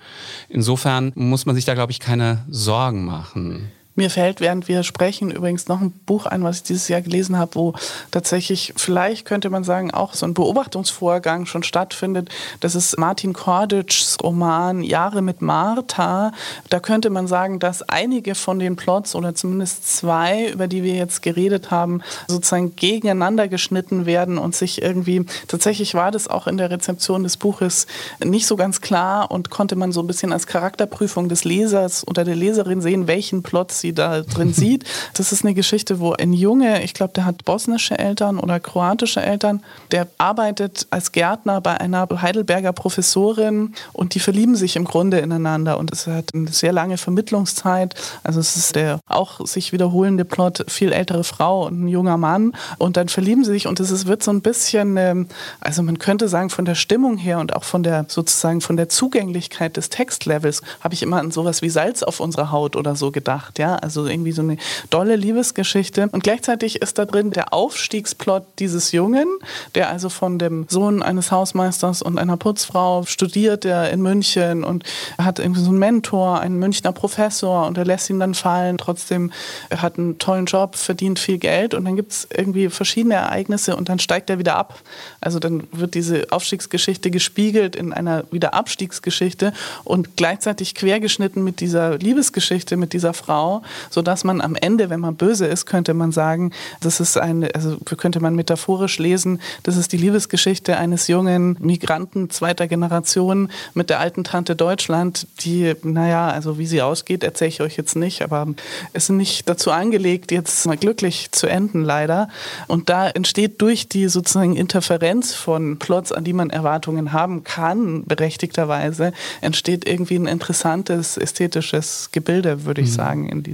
[0.48, 3.70] Insofern muss man sich da, glaube ich, keine Sorgen machen.
[3.96, 7.38] Mir fällt, während wir sprechen, übrigens noch ein Buch ein, was ich dieses Jahr gelesen
[7.38, 7.74] habe, wo
[8.10, 12.28] tatsächlich, vielleicht könnte man sagen, auch so ein Beobachtungsvorgang schon stattfindet.
[12.58, 16.32] Das ist Martin Korditschs Roman Jahre mit Martha.
[16.70, 20.94] Da könnte man sagen, dass einige von den Plots oder zumindest zwei, über die wir
[20.94, 26.56] jetzt geredet haben, sozusagen gegeneinander geschnitten werden und sich irgendwie, tatsächlich war das auch in
[26.56, 27.86] der Rezeption des Buches
[28.24, 32.24] nicht so ganz klar und konnte man so ein bisschen als Charakterprüfung des Lesers oder
[32.24, 34.84] der Leserin sehen, welchen Plot sie da drin sieht.
[35.14, 39.20] Das ist eine Geschichte, wo ein Junge, ich glaube, der hat bosnische Eltern oder kroatische
[39.20, 45.18] Eltern, der arbeitet als Gärtner bei einer Heidelberger Professorin und die verlieben sich im Grunde
[45.18, 47.94] ineinander und es hat eine sehr lange Vermittlungszeit.
[48.22, 52.52] Also es ist der auch sich wiederholende Plot, viel ältere Frau und ein junger Mann
[52.78, 55.26] und dann verlieben sie sich und es wird so ein bisschen, ähm,
[55.60, 58.88] also man könnte sagen, von der Stimmung her und auch von der sozusagen von der
[58.88, 63.10] Zugänglichkeit des Textlevels habe ich immer an sowas wie Salz auf unserer Haut oder so
[63.10, 63.58] gedacht.
[63.58, 64.56] Ja, also irgendwie so eine
[64.90, 66.08] dolle Liebesgeschichte.
[66.12, 69.26] Und gleichzeitig ist da drin der Aufstiegsplot dieses Jungen,
[69.74, 74.84] der also von dem Sohn eines Hausmeisters und einer Putzfrau studiert, der in München und
[75.18, 78.78] hat irgendwie so einen Mentor, einen Münchner Professor und er lässt ihn dann fallen.
[78.78, 79.32] Trotzdem,
[79.70, 83.76] er hat einen tollen Job, verdient viel Geld und dann gibt es irgendwie verschiedene Ereignisse
[83.76, 84.80] und dann steigt er wieder ab.
[85.20, 89.52] Also dann wird diese Aufstiegsgeschichte gespiegelt in einer Wiederabstiegsgeschichte
[89.84, 95.16] und gleichzeitig quergeschnitten mit dieser Liebesgeschichte, mit dieser Frau, sodass man am Ende, wenn man
[95.16, 99.92] böse ist, könnte man sagen, das ist eine, also könnte man metaphorisch lesen, das ist
[99.92, 106.58] die Liebesgeschichte eines jungen Migranten zweiter Generation mit der alten Tante Deutschland, die, naja, also
[106.58, 108.46] wie sie ausgeht, erzähle ich euch jetzt nicht, aber
[108.92, 112.28] ist nicht dazu angelegt, jetzt mal glücklich zu enden, leider.
[112.66, 118.04] Und da entsteht durch die sozusagen Interferenz von Plots, an die man Erwartungen haben kann,
[118.04, 122.94] berechtigterweise, entsteht irgendwie ein interessantes ästhetisches Gebilde, würde ich mhm.
[122.94, 123.53] sagen, in diesem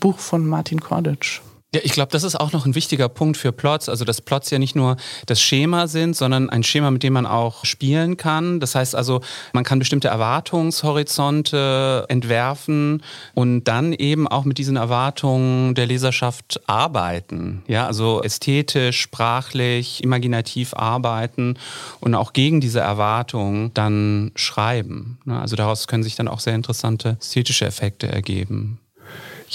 [0.00, 1.40] Buch von Martin Korditsch.
[1.74, 3.88] Ja, ich glaube, das ist auch noch ein wichtiger Punkt für Plots.
[3.88, 4.96] Also, dass Plots ja nicht nur
[5.26, 8.60] das Schema sind, sondern ein Schema, mit dem man auch spielen kann.
[8.60, 9.22] Das heißt also,
[9.52, 13.02] man kann bestimmte Erwartungshorizonte entwerfen
[13.34, 17.64] und dann eben auch mit diesen Erwartungen der Leserschaft arbeiten.
[17.66, 21.58] Ja, also ästhetisch, sprachlich, imaginativ arbeiten
[21.98, 25.18] und auch gegen diese Erwartungen dann schreiben.
[25.24, 28.78] Ne, also, daraus können sich dann auch sehr interessante ästhetische Effekte ergeben.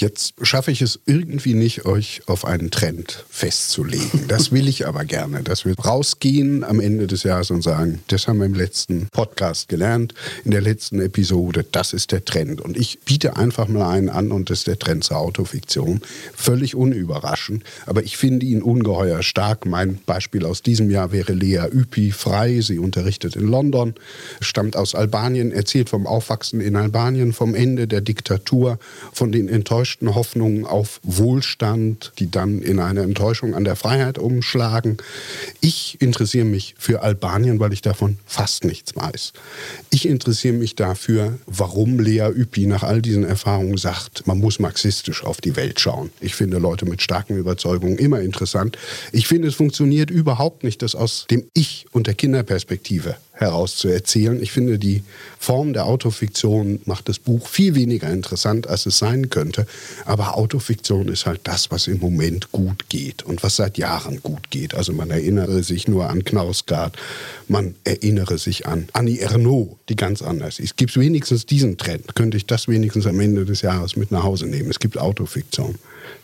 [0.00, 4.28] Jetzt schaffe ich es irgendwie nicht, euch auf einen Trend festzulegen.
[4.28, 8.26] Das will ich aber gerne, dass wir rausgehen am Ende des Jahres und sagen, das
[8.26, 12.62] haben wir im letzten Podcast gelernt, in der letzten Episode, das ist der Trend.
[12.62, 16.00] Und ich biete einfach mal einen an und das ist der Trend zur Autofiktion.
[16.34, 19.66] Völlig unüberraschend, aber ich finde ihn ungeheuer stark.
[19.66, 22.62] Mein Beispiel aus diesem Jahr wäre Lea Üpi frei.
[22.62, 23.92] Sie unterrichtet in London,
[24.40, 28.78] stammt aus Albanien, erzählt vom Aufwachsen in Albanien, vom Ende der Diktatur,
[29.12, 29.46] von den
[29.90, 34.98] enttäuschten Hoffnungen auf Wohlstand, die dann in eine Enttäuschung an der Freiheit umschlagen.
[35.60, 39.32] Ich interessiere mich für Albanien, weil ich davon fast nichts weiß.
[39.90, 45.24] Ich interessiere mich dafür, warum Lea Üppi nach all diesen Erfahrungen sagt, man muss marxistisch
[45.24, 46.10] auf die Welt schauen.
[46.20, 48.78] Ich finde Leute mit starken Überzeugungen immer interessant.
[49.10, 53.88] Ich finde, es funktioniert überhaupt nicht, das aus dem Ich und der Kinderperspektive heraus zu
[53.88, 54.40] erzählen.
[54.42, 55.02] Ich finde, die
[55.38, 59.66] Form der Autofiktion macht das Buch viel weniger interessant, als es sein könnte.
[60.04, 64.50] Aber Autofiktion ist halt das, was im Moment gut geht und was seit Jahren gut
[64.50, 64.74] geht.
[64.74, 66.96] Also man erinnere sich nur an Knausgard,
[67.48, 70.70] man erinnere sich an Annie Ernaux, die ganz anders ist.
[70.70, 72.14] Es gibt wenigstens diesen Trend.
[72.14, 74.70] Könnte ich das wenigstens am Ende des Jahres mit nach Hause nehmen?
[74.70, 75.76] Es gibt Autofiktion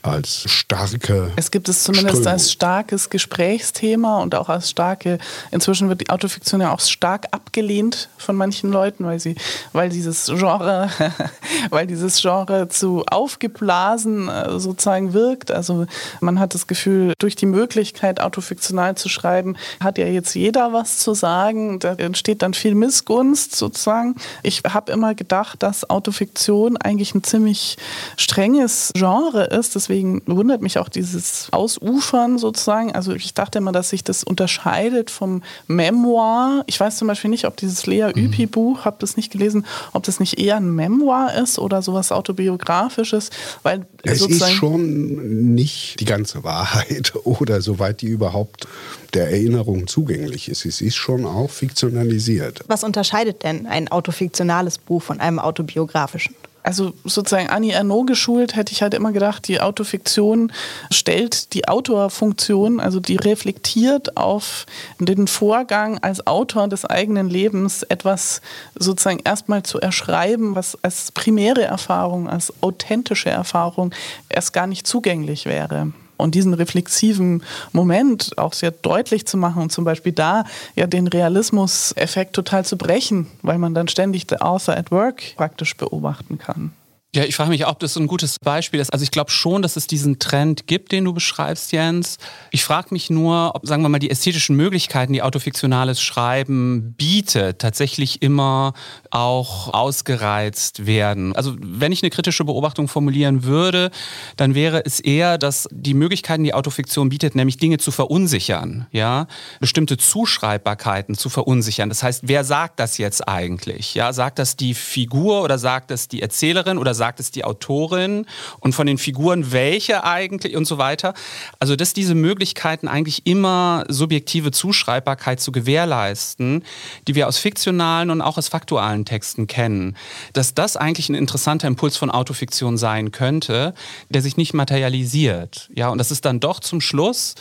[0.03, 1.33] als starke.
[1.37, 2.33] Es gibt es zumindest Strömung.
[2.33, 5.19] als starkes Gesprächsthema und auch als starke.
[5.51, 9.37] Inzwischen wird die Autofiktion ja auch stark abgelehnt von manchen Leuten, weil sie,
[9.73, 10.91] weil dieses Genre,
[11.71, 15.51] weil dieses Genre zu aufgeblasen äh, sozusagen wirkt.
[15.51, 15.87] Also
[16.21, 20.99] man hat das Gefühl, durch die Möglichkeit autofiktional zu schreiben, hat ja jetzt jeder was
[20.99, 21.79] zu sagen.
[21.79, 24.17] Da entsteht dann viel Missgunst sozusagen.
[24.43, 27.77] Ich habe immer gedacht, dass Autofiktion eigentlich ein ziemlich
[28.17, 32.93] strenges Genre ist Deswegen wundert mich auch dieses Ausufern sozusagen.
[32.93, 36.65] Also ich dachte immer, dass sich das unterscheidet vom Memoir.
[36.67, 38.27] Ich weiß zum Beispiel nicht, ob dieses Lea mhm.
[38.27, 43.31] Üpi-Buch, habe das nicht gelesen, ob das nicht eher ein Memoir ist oder sowas autobiografisches.
[43.63, 48.69] Weil es ist schon nicht die ganze Wahrheit oder soweit die überhaupt
[49.15, 50.67] der Erinnerung zugänglich ist.
[50.67, 52.65] Es ist schon auch fiktionalisiert.
[52.67, 56.35] Was unterscheidet denn ein autofiktionales Buch von einem autobiografischen?
[56.67, 60.53] Also sozusagen Annie Ernaux geschult, hätte ich halt immer gedacht, die Autofiktion
[60.91, 64.67] stellt die Autorfunktion, also die reflektiert auf
[64.99, 68.43] den Vorgang als Autor des eigenen Lebens etwas
[68.75, 73.95] sozusagen erstmal zu erschreiben, was als primäre Erfahrung, als authentische Erfahrung
[74.29, 79.73] erst gar nicht zugänglich wäre und diesen reflexiven Moment auch sehr deutlich zu machen und
[79.73, 84.77] zum Beispiel da ja den Realismus-Effekt total zu brechen, weil man dann ständig the author
[84.77, 86.73] at work praktisch beobachten kann.
[87.17, 88.93] Ja, ich frage mich, ob das so ein gutes Beispiel ist.
[88.93, 92.19] Also ich glaube schon, dass es diesen Trend gibt, den du beschreibst, Jens.
[92.51, 97.59] Ich frage mich nur, ob, sagen wir mal, die ästhetischen Möglichkeiten, die autofiktionales Schreiben bietet,
[97.59, 98.75] tatsächlich immer
[99.11, 101.35] auch ausgereizt werden.
[101.35, 103.91] Also wenn ich eine kritische Beobachtung formulieren würde,
[104.37, 109.27] dann wäre es eher, dass die Möglichkeiten, die Autofiktion bietet, nämlich Dinge zu verunsichern, ja,
[109.59, 111.89] bestimmte Zuschreibbarkeiten zu verunsichern.
[111.89, 113.95] Das heißt, wer sagt das jetzt eigentlich?
[113.95, 117.45] Ja, sagt das die Figur oder sagt das die Erzählerin oder sagt sagt es die
[117.45, 118.27] Autorin
[118.59, 121.15] und von den Figuren welche eigentlich und so weiter.
[121.61, 126.65] Also dass diese Möglichkeiten eigentlich immer subjektive Zuschreibbarkeit zu gewährleisten,
[127.07, 129.97] die wir aus fiktionalen und auch aus faktualen Texten kennen,
[130.33, 133.73] dass das eigentlich ein interessanter Impuls von Autofiktion sein könnte,
[134.09, 135.71] der sich nicht materialisiert.
[135.77, 137.37] Ja, und das ist dann doch zum Schluss,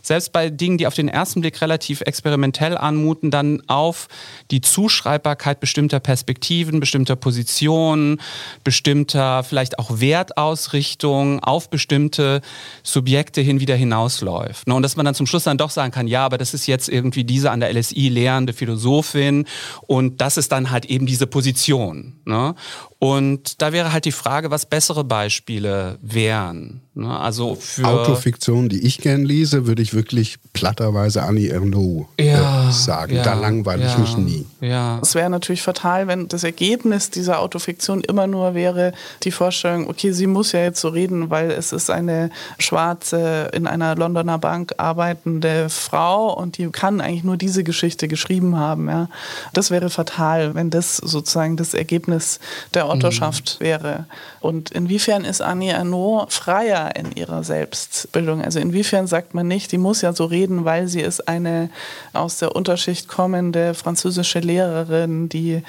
[0.00, 4.08] selbst bei Dingen, die auf den ersten Blick relativ experimentell anmuten, dann auf
[4.50, 8.18] die Zuschreibbarkeit bestimmter Perspektiven, bestimmter Positionen,
[8.64, 12.40] bestimmter bestimmter vielleicht auch Wertausrichtung auf bestimmte
[12.82, 14.68] Subjekte hin wieder hinausläuft.
[14.68, 14.74] Ne?
[14.74, 16.88] Und dass man dann zum Schluss dann doch sagen kann, ja, aber das ist jetzt
[16.88, 19.46] irgendwie diese an der LSI lehrende Philosophin
[19.86, 22.20] und das ist dann halt eben diese Position.
[22.24, 22.54] Ne?
[23.00, 26.82] Und da wäre halt die Frage, was bessere Beispiele wären.
[26.92, 27.18] Ne?
[27.18, 32.72] Also für Autofiktion, die ich gern lese, würde ich wirklich platterweise Annie Ernaux ja, äh,
[32.72, 33.16] sagen.
[33.16, 34.46] Ja, da langweile ja, ich mich nie.
[34.60, 34.98] Ja.
[35.00, 40.12] Es wäre natürlich fatal, wenn das Ergebnis dieser Autofiktion immer nur wäre, die Vorstellung, okay,
[40.12, 44.74] sie muss ja jetzt so reden, weil es ist eine schwarze, in einer Londoner Bank
[44.76, 48.90] arbeitende Frau und die kann eigentlich nur diese Geschichte geschrieben haben.
[48.90, 49.08] Ja.
[49.54, 52.40] Das wäre fatal, wenn das sozusagen das Ergebnis
[52.74, 53.64] der Autorschaft mhm.
[53.64, 54.06] wäre.
[54.40, 58.42] Und inwiefern ist Annie Arnaud freier in ihrer Selbstbildung?
[58.42, 61.70] Also inwiefern sagt man nicht, die muss ja so reden, weil sie ist eine
[62.12, 65.62] aus der Unterschicht kommende französische Lehrerin, die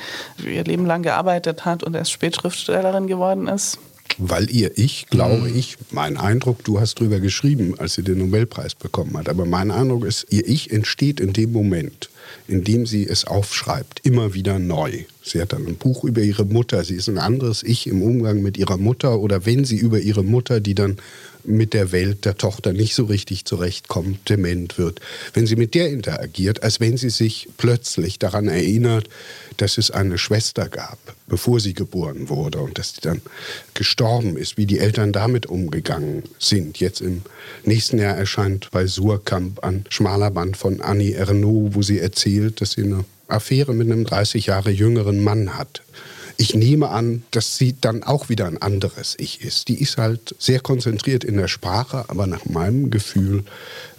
[0.44, 3.78] ihr Leben lang gearbeitet hat und erst Spätschriftstellerin geworden ist?
[4.18, 5.58] Weil ihr Ich, glaube mhm.
[5.58, 9.72] ich, mein Eindruck, du hast drüber geschrieben, als sie den Nobelpreis bekommen hat, aber mein
[9.72, 12.10] Eindruck ist, ihr Ich entsteht in dem Moment
[12.48, 15.06] indem sie es aufschreibt, immer wieder neu.
[15.24, 18.42] Sie hat dann ein Buch über ihre Mutter, sie ist ein anderes Ich im Umgang
[18.42, 20.98] mit ihrer Mutter oder wenn sie über ihre Mutter, die dann
[21.44, 25.00] mit der Welt der Tochter nicht so richtig zurechtkommt, dement wird.
[25.34, 29.10] Wenn sie mit der interagiert, als wenn sie sich plötzlich daran erinnert,
[29.58, 33.22] dass es eine Schwester gab, bevor sie geboren wurde und dass sie dann
[33.74, 36.80] gestorben ist, wie die Eltern damit umgegangen sind.
[36.80, 37.22] Jetzt im
[37.64, 42.74] nächsten Jahr erscheint bei Surkamp ein schmaler Band von Annie Ernaux, wo sie erzählt, dass
[42.74, 45.84] sie eine Affäre mit einem 30 Jahre jüngeren Mann hat.
[46.38, 49.68] Ich nehme an, dass sie dann auch wieder ein anderes Ich ist.
[49.68, 53.44] Die ist halt sehr konzentriert in der Sprache, aber nach meinem Gefühl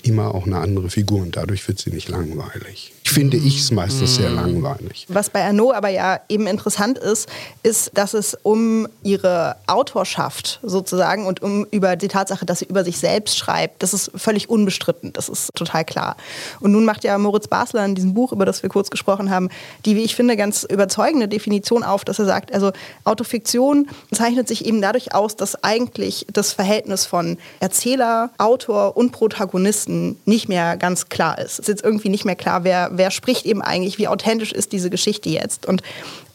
[0.02, 2.92] immer auch eine andere Figur und dadurch wird sie nicht langweilig.
[3.04, 5.06] Finde ich es meistens sehr langweilig.
[5.08, 7.28] Was bei Arnaud aber ja eben interessant ist,
[7.62, 12.84] ist, dass es um ihre Autorschaft sozusagen und um über die Tatsache, dass sie über
[12.84, 16.16] sich selbst schreibt, das ist völlig unbestritten, das ist total klar.
[16.60, 19.48] Und nun macht ja Moritz Basler in diesem Buch, über das wir kurz gesprochen haben,
[19.84, 22.72] die, wie ich finde, ganz überzeugende Definition auf, dass er sagt, also
[23.04, 30.20] Autofiktion zeichnet sich eben dadurch aus, dass eigentlich das Verhältnis von Erzähler, Autor und Protagonisten
[30.24, 31.54] nicht mehr ganz klar ist.
[31.54, 34.72] Es ist jetzt irgendwie nicht mehr klar, wer, wer spricht eben eigentlich, wie authentisch ist
[34.72, 35.66] diese Geschichte jetzt.
[35.66, 35.82] Und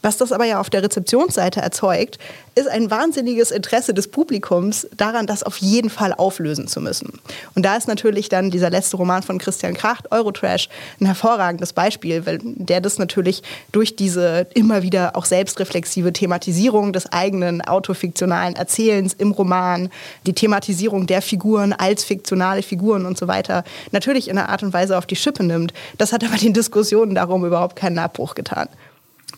[0.02, 2.18] was das aber ja auf der Rezeptionsseite erzeugt,
[2.54, 7.20] ist ein wahnsinniges Interesse des Publikums daran, das auf jeden Fall auflösen zu müssen.
[7.54, 10.68] Und da ist natürlich dann dieser letzte Roman von Christian Kracht, Eurotrash,
[11.00, 17.12] ein hervorragendes Beispiel, weil der das natürlich durch diese immer wieder auch selbstreflexive Thematisierung des
[17.12, 19.88] eigenen autofiktionalen Erzählens im Roman,
[20.26, 24.72] die Thematisierung der Figuren als fiktionale Figuren und so weiter, natürlich in einer Art und
[24.72, 25.72] Weise auf die Schippe nimmt.
[25.96, 28.68] Das hat aber den Diskussionen darum überhaupt keinen Abbruch getan.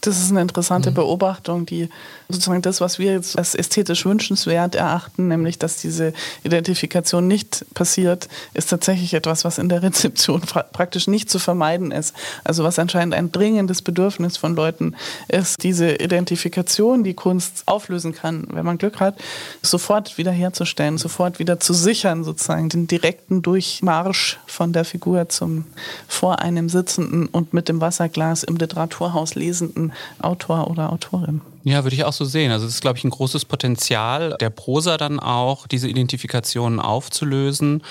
[0.00, 0.94] Das ist eine interessante mhm.
[0.94, 1.88] Beobachtung, die
[2.28, 8.28] sozusagen das, was wir jetzt als ästhetisch wünschenswert erachten, nämlich dass diese Identifikation nicht passiert,
[8.54, 12.14] ist tatsächlich etwas, was in der Rezeption praktisch nicht zu vermeiden ist.
[12.44, 14.94] Also was anscheinend ein dringendes Bedürfnis von Leuten
[15.28, 19.16] ist, diese Identifikation, die Kunst auflösen kann, wenn man Glück hat,
[19.62, 25.66] sofort wiederherzustellen, sofort wieder zu sichern, sozusagen den direkten Durchmarsch von der Figur zum
[26.08, 29.89] vor einem sitzenden und mit dem Wasserglas im Literaturhaus lesenden
[30.20, 31.40] Autor oder Autorin.
[31.62, 32.52] Ja, würde ich auch so sehen.
[32.52, 37.82] Also es ist, glaube ich, ein großes Potenzial der Prosa dann auch, diese Identifikationen aufzulösen.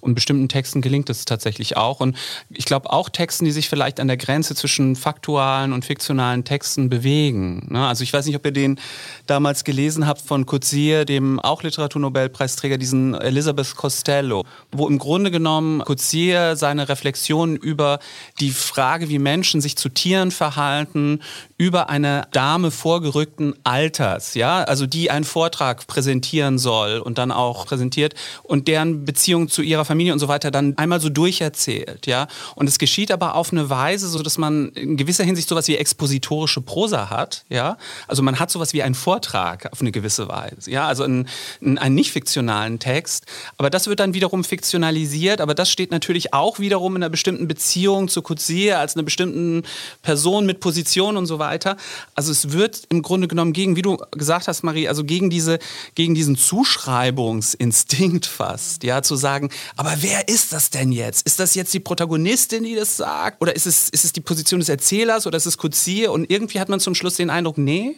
[0.00, 2.00] Und bestimmten Texten gelingt es tatsächlich auch.
[2.00, 2.16] Und
[2.50, 6.88] ich glaube auch Texten, die sich vielleicht an der Grenze zwischen faktualen und fiktionalen Texten
[6.88, 7.66] bewegen.
[7.68, 7.86] Ne?
[7.86, 8.78] Also ich weiß nicht, ob ihr den
[9.26, 15.80] damals gelesen habt von Coetzee, dem auch Literaturnobelpreisträger, diesen Elizabeth Costello, wo im Grunde genommen
[15.80, 17.98] Coetzee seine Reflexionen über
[18.38, 21.20] die Frage, wie Menschen sich zu Tieren verhalten,
[21.56, 22.70] über eine Dame
[23.18, 29.04] vorgerückten Alters, ja, also die einen Vortrag präsentieren soll und dann auch präsentiert und deren
[29.04, 32.28] Beziehung zu ihrer Familie und so weiter dann einmal so durcherzählt, ja.
[32.54, 35.76] Und es geschieht aber auf eine Weise, so dass man in gewisser Hinsicht sowas wie
[35.76, 37.76] expositorische Prosa hat, ja.
[38.06, 41.26] Also man hat sowas wie einen Vortrag auf eine gewisse Weise, ja, also einen,
[41.60, 43.26] einen nicht fiktionalen Text.
[43.56, 47.48] Aber das wird dann wiederum fiktionalisiert, aber das steht natürlich auch wiederum in einer bestimmten
[47.48, 49.64] Beziehung zu Coetzee als einer bestimmten
[50.02, 51.76] Person mit Position und so weiter.
[52.14, 55.58] Also es wird im Grunde genommen gegen, wie du gesagt hast, Marie, also gegen diese,
[55.94, 61.26] gegen diesen Zuschreibungsinstinkt fast, ja, zu sagen, aber wer ist das denn jetzt?
[61.26, 63.40] Ist das jetzt die Protagonistin, die das sagt?
[63.40, 66.06] Oder ist es, ist es die Position des Erzählers oder ist es Coetzee?
[66.06, 67.96] Und irgendwie hat man zum Schluss den Eindruck, nee,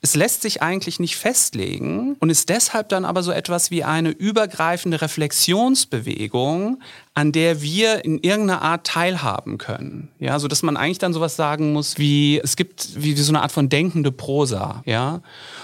[0.00, 4.10] es lässt sich eigentlich nicht festlegen und ist deshalb dann aber so etwas wie eine
[4.10, 6.80] übergreifende Reflexionsbewegung,
[7.14, 10.08] an der wir in irgendeiner Art teilhaben können.
[10.18, 13.32] Ja, so dass man eigentlich dann sowas sagen muss wie, es gibt wie, wie so
[13.32, 15.20] eine Art von denkende Prosa, ja.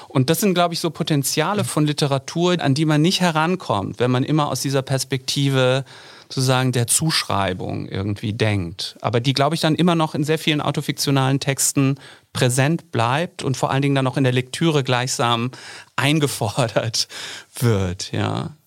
[0.08, 4.10] Und das sind, glaube ich, so Potenziale von Literatur, an die man nicht herankommt, wenn
[4.10, 5.84] man immer aus dieser Perspektive
[6.28, 8.96] sozusagen der Zuschreibung irgendwie denkt.
[9.00, 11.98] Aber die, glaube ich, dann immer noch in sehr vielen autofiktionalen Texten
[12.34, 15.50] präsent bleibt und vor allen Dingen dann auch in der Lektüre gleichsam
[15.96, 17.08] eingefordert
[17.58, 18.57] wird, ja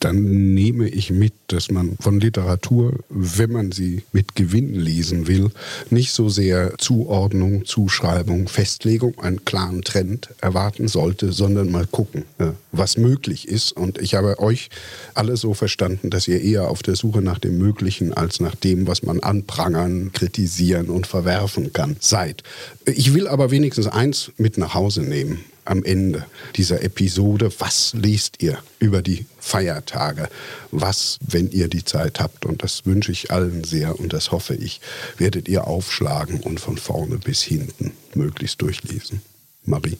[0.00, 5.50] dann nehme ich mit, dass man von Literatur, wenn man sie mit Gewinn lesen will,
[5.90, 12.24] nicht so sehr Zuordnung, Zuschreibung, Festlegung, einen klaren Trend erwarten sollte, sondern mal gucken,
[12.70, 13.72] was möglich ist.
[13.72, 14.68] Und ich habe euch
[15.14, 18.86] alle so verstanden, dass ihr eher auf der Suche nach dem Möglichen als nach dem,
[18.86, 22.42] was man anprangern, kritisieren und verwerfen kann, seid.
[22.86, 26.24] Ich will aber wenigstens eins mit nach Hause nehmen am Ende
[26.56, 27.50] dieser Episode.
[27.58, 30.28] Was lest ihr über die Feiertage?
[30.70, 32.46] Was, wenn ihr die Zeit habt?
[32.46, 34.80] Und das wünsche ich allen sehr und das hoffe ich,
[35.18, 39.22] werdet ihr aufschlagen und von vorne bis hinten möglichst durchlesen.
[39.68, 39.98] Marie?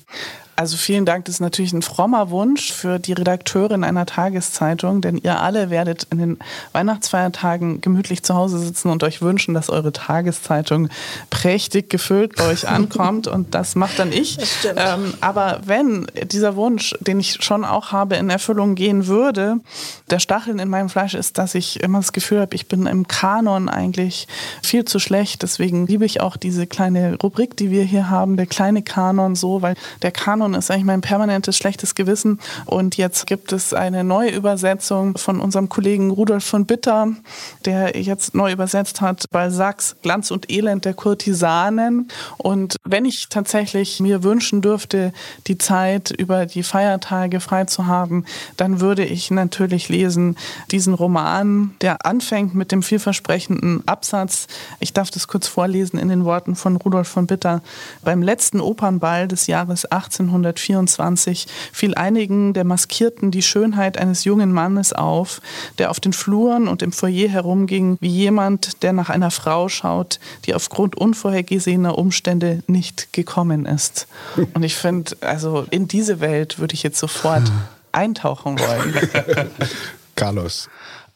[0.59, 5.16] Also vielen Dank, das ist natürlich ein frommer Wunsch für die Redakteurin einer Tageszeitung, denn
[5.16, 6.38] ihr alle werdet in den
[6.72, 10.88] Weihnachtsfeiertagen gemütlich zu Hause sitzen und euch wünschen, dass eure Tageszeitung
[11.31, 14.37] prächtig gefüllt bei euch ankommt und das macht dann ich.
[14.74, 19.61] Ähm, aber wenn dieser Wunsch, den ich schon auch habe, in Erfüllung gehen würde,
[20.11, 23.07] der Stacheln in meinem Fleisch ist, dass ich immer das Gefühl habe, ich bin im
[23.07, 24.26] Kanon eigentlich
[24.64, 25.44] viel zu schlecht.
[25.44, 29.58] Deswegen liebe ich auch diese kleine Rubrik, die wir hier haben, der kleine Kanon so,
[29.63, 32.40] weil der Kanon ist eigentlich mein permanentes schlechtes Gewissen.
[32.67, 37.09] Und jetzt gibt es eine neue Übersetzung von unserem Kollegen Rudolf von Bitter,
[37.65, 42.09] der jetzt neu übersetzt hat Balzacs Glanz und Elend der Kurtisanen.
[42.37, 45.13] Und wenn ich tatsächlich mir wünschen dürfte,
[45.46, 48.25] die Zeit über die Feiertage frei zu haben,
[48.56, 50.37] dann würde ich natürlich lesen
[50.71, 54.46] diesen Roman, der anfängt mit dem vielversprechenden Absatz.
[54.81, 57.63] Ich darf das kurz vorlesen in den Worten von Rudolf von Bitter.
[58.02, 64.53] Beim letzten Opernball des Jahres 1800 1924 fiel einigen der Maskierten die Schönheit eines jungen
[64.53, 65.40] Mannes auf,
[65.79, 70.21] der auf den Fluren und im Foyer herumging, wie jemand, der nach einer Frau schaut,
[70.46, 74.07] die aufgrund unvorhergesehener Umstände nicht gekommen ist.
[74.55, 77.51] Und ich finde, also in diese Welt würde ich jetzt sofort
[77.92, 78.94] eintauchen wollen.
[80.15, 80.69] Carlos.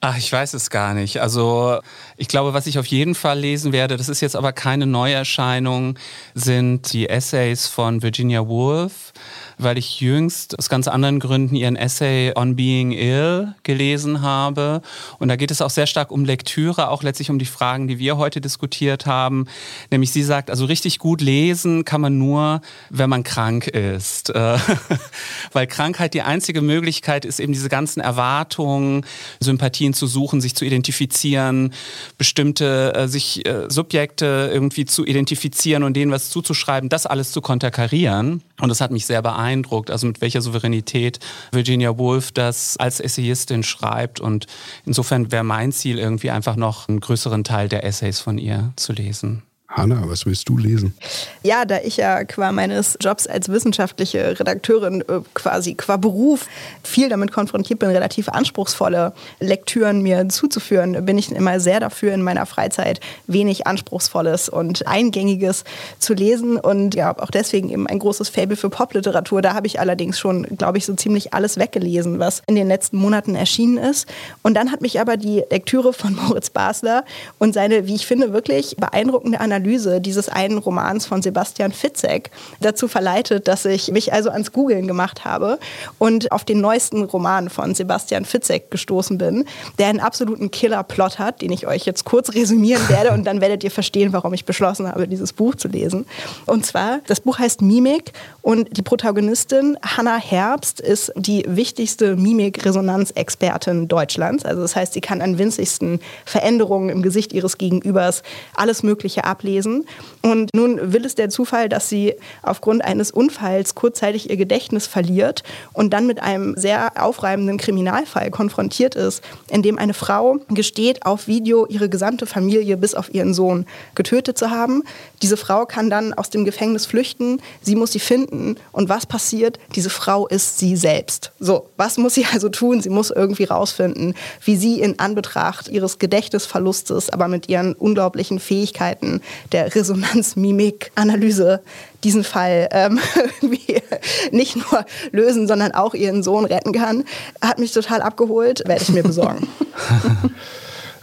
[0.05, 1.21] Ach, ich weiß es gar nicht.
[1.21, 1.79] Also
[2.17, 5.97] ich glaube, was ich auf jeden Fall lesen werde, das ist jetzt aber keine Neuerscheinung,
[6.35, 9.13] sind die Essays von Virginia Woolf
[9.59, 14.83] weil ich jüngst aus ganz anderen Gründen ihren Essay On Being Ill gelesen habe.
[15.19, 17.99] Und da geht es auch sehr stark um Lektüre, auch letztlich um die Fragen, die
[17.99, 19.47] wir heute diskutiert haben.
[19.91, 24.31] Nämlich sie sagt, also richtig gut lesen kann man nur, wenn man krank ist.
[24.31, 24.59] Äh,
[25.53, 29.05] weil Krankheit die einzige Möglichkeit ist, eben diese ganzen Erwartungen,
[29.41, 31.73] Sympathien zu suchen, sich zu identifizieren,
[32.19, 37.41] bestimmte äh, sich äh, Subjekte irgendwie zu identifizieren und denen was zuzuschreiben, das alles zu
[37.41, 38.43] konterkarieren.
[38.61, 41.19] Und das hat mich sehr beeindruckt beeindruckt, also mit welcher Souveränität
[41.51, 44.21] Virginia Woolf das als Essayistin schreibt.
[44.21, 44.47] Und
[44.87, 48.93] insofern wäre mein Ziel irgendwie einfach noch einen größeren Teil der Essays von ihr zu
[48.93, 49.43] lesen.
[49.73, 50.95] Hanna, was willst du lesen?
[51.43, 56.47] Ja, da ich ja qua meines Jobs als wissenschaftliche Redakteurin äh, quasi qua Beruf
[56.85, 62.23] viel damit konfrontiert bin, relativ anspruchsvolle Lektüren mir zuzuführen, bin ich immer sehr dafür, in
[62.23, 65.65] meiner Freizeit wenig Anspruchsvolles und Eingängiges
[65.99, 69.41] zu lesen und ja, auch deswegen eben ein großes Fable für Popliteratur.
[69.41, 72.99] Da habe ich allerdings schon, glaube ich, so ziemlich alles weggelesen, was in den letzten
[72.99, 74.07] Monaten erschienen ist.
[74.43, 77.05] Und dann hat mich aber die Lektüre von Moritz Basler
[77.39, 82.31] und seine, wie ich finde, wirklich beeindruckende Analyse Analyse dieses einen Romans von Sebastian Fitzek
[82.61, 85.59] dazu verleitet, dass ich mich also ans Googlen gemacht habe
[85.99, 89.45] und auf den neuesten Roman von Sebastian Fitzek gestoßen bin,
[89.79, 93.63] der einen absoluten Killer-Plot hat, den ich euch jetzt kurz resümieren werde und dann werdet
[93.63, 96.07] ihr verstehen, warum ich beschlossen habe, dieses Buch zu lesen.
[96.47, 103.87] Und zwar, das Buch heißt Mimik und die Protagonistin Hannah Herbst ist die wichtigste Mimik-Resonanzexpertin
[103.87, 104.45] Deutschlands.
[104.45, 108.23] Also das heißt, sie kann an winzigsten Veränderungen im Gesicht ihres Gegenübers
[108.55, 109.87] alles Mögliche ablesen lesen.
[110.23, 115.43] Und nun will es der Zufall, dass sie aufgrund eines Unfalls kurzzeitig ihr Gedächtnis verliert
[115.73, 121.27] und dann mit einem sehr aufreibenden Kriminalfall konfrontiert ist, in dem eine Frau gesteht, auf
[121.27, 124.83] Video ihre gesamte Familie bis auf ihren Sohn getötet zu haben.
[125.23, 129.59] Diese Frau kann dann aus dem Gefängnis flüchten, sie muss sie finden und was passiert?
[129.75, 131.33] Diese Frau ist sie selbst.
[131.39, 132.81] So, was muss sie also tun?
[132.81, 139.21] Sie muss irgendwie rausfinden, wie sie in Anbetracht ihres Gedächtnisverlustes, aber mit ihren unglaublichen Fähigkeiten
[139.51, 141.63] der Resonanzmimik-Analyse
[142.05, 143.01] diesen Fall ähm,
[144.31, 147.05] nicht nur lösen, sondern auch ihren Sohn retten kann.
[147.41, 149.49] Hat mich total abgeholt, werde ich mir besorgen.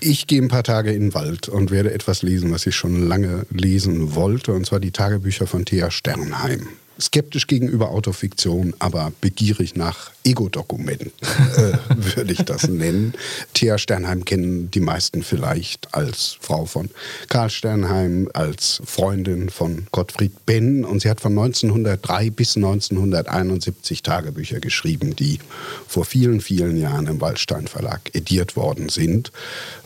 [0.01, 3.05] Ich gehe ein paar Tage in den Wald und werde etwas lesen, was ich schon
[3.05, 6.69] lange lesen wollte, und zwar die Tagebücher von Thea Sternheim
[6.99, 11.11] skeptisch gegenüber Autofiktion, aber begierig nach Ego-Dokumenten,
[11.57, 11.73] äh,
[12.15, 13.13] würde ich das nennen.
[13.53, 16.89] Thea Sternheim kennen die meisten vielleicht als Frau von
[17.29, 20.85] Karl Sternheim, als Freundin von Gottfried Benn.
[20.85, 25.39] Und sie hat von 1903 bis 1971 Tagebücher geschrieben, die
[25.87, 29.31] vor vielen, vielen Jahren im Waldstein Verlag ediert worden sind.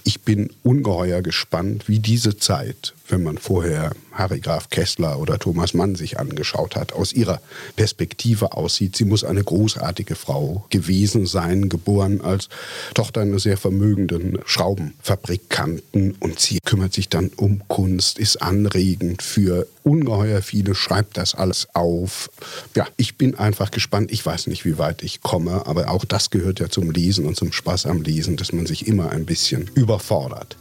[0.05, 5.73] Ich bin ungeheuer gespannt, wie diese Zeit, wenn man vorher Harry Graf Kessler oder Thomas
[5.73, 7.39] Mann sich angeschaut hat, aus ihrer
[7.77, 8.97] Perspektive aussieht.
[8.97, 10.32] Sie muss eine großartige Frau
[10.69, 12.49] gewesen sein, geboren als
[12.93, 19.67] Tochter eines sehr vermögenden Schraubenfabrikanten und sie kümmert sich dann um Kunst, ist anregend für
[19.83, 22.29] ungeheuer viele, schreibt das alles auf.
[22.75, 24.11] Ja, ich bin einfach gespannt.
[24.11, 27.35] Ich weiß nicht, wie weit ich komme, aber auch das gehört ja zum Lesen und
[27.35, 30.57] zum Spaß am Lesen, dass man sich immer ein bisschen überfordert.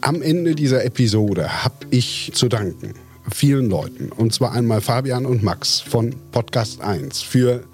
[0.00, 2.94] Am Ende dieser Episode habe ich zu danken
[3.32, 7.64] vielen Leuten, und zwar einmal Fabian und Max von Podcast 1 für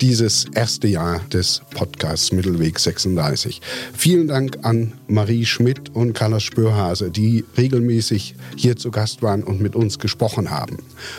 [0.00, 3.60] dieses erste Jahr des Podcasts Mittelweg 36.
[3.94, 9.60] Vielen Dank an Marie Schmidt und Carlos Spürhase, die regelmäßig hier zu Gast waren und
[9.60, 10.78] mit uns gesprochen haben.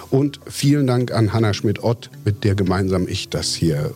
[0.10, 3.94] Und vielen Dank an Hanna Schmidt-Ott, mit der gemeinsam ich das hier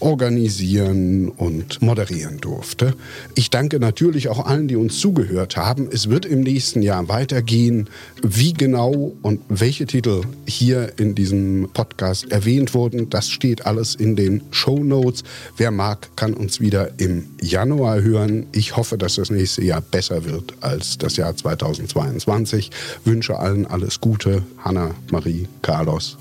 [0.00, 2.94] organisieren und moderieren durfte.
[3.34, 5.88] Ich danke natürlich auch allen, die uns zugehört haben.
[5.90, 7.88] Es wird im nächsten Jahr weitergehen.
[8.22, 14.16] Wie genau und welche Titel hier in diesem Podcast erwähnt wurden, das steht alles in
[14.16, 15.24] den Show Notes.
[15.56, 18.46] Wer mag, kann uns wieder im Januar hören.
[18.52, 22.70] Ich hoffe, dass das nächste Jahr besser wird als das Jahr 2022.
[23.04, 24.42] Wünsche allen alles Gute.
[24.58, 26.18] Hanna, Marie, Carlos.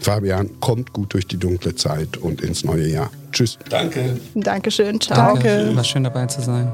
[0.00, 3.10] Fabian, kommt gut durch die dunkle Zeit und ins neue Jahr.
[3.32, 3.58] Tschüss.
[3.68, 4.18] Danke.
[4.34, 5.00] Dankeschön.
[5.00, 5.34] Ciao.
[5.34, 5.74] Danke.
[5.74, 6.70] War schön dabei zu sein.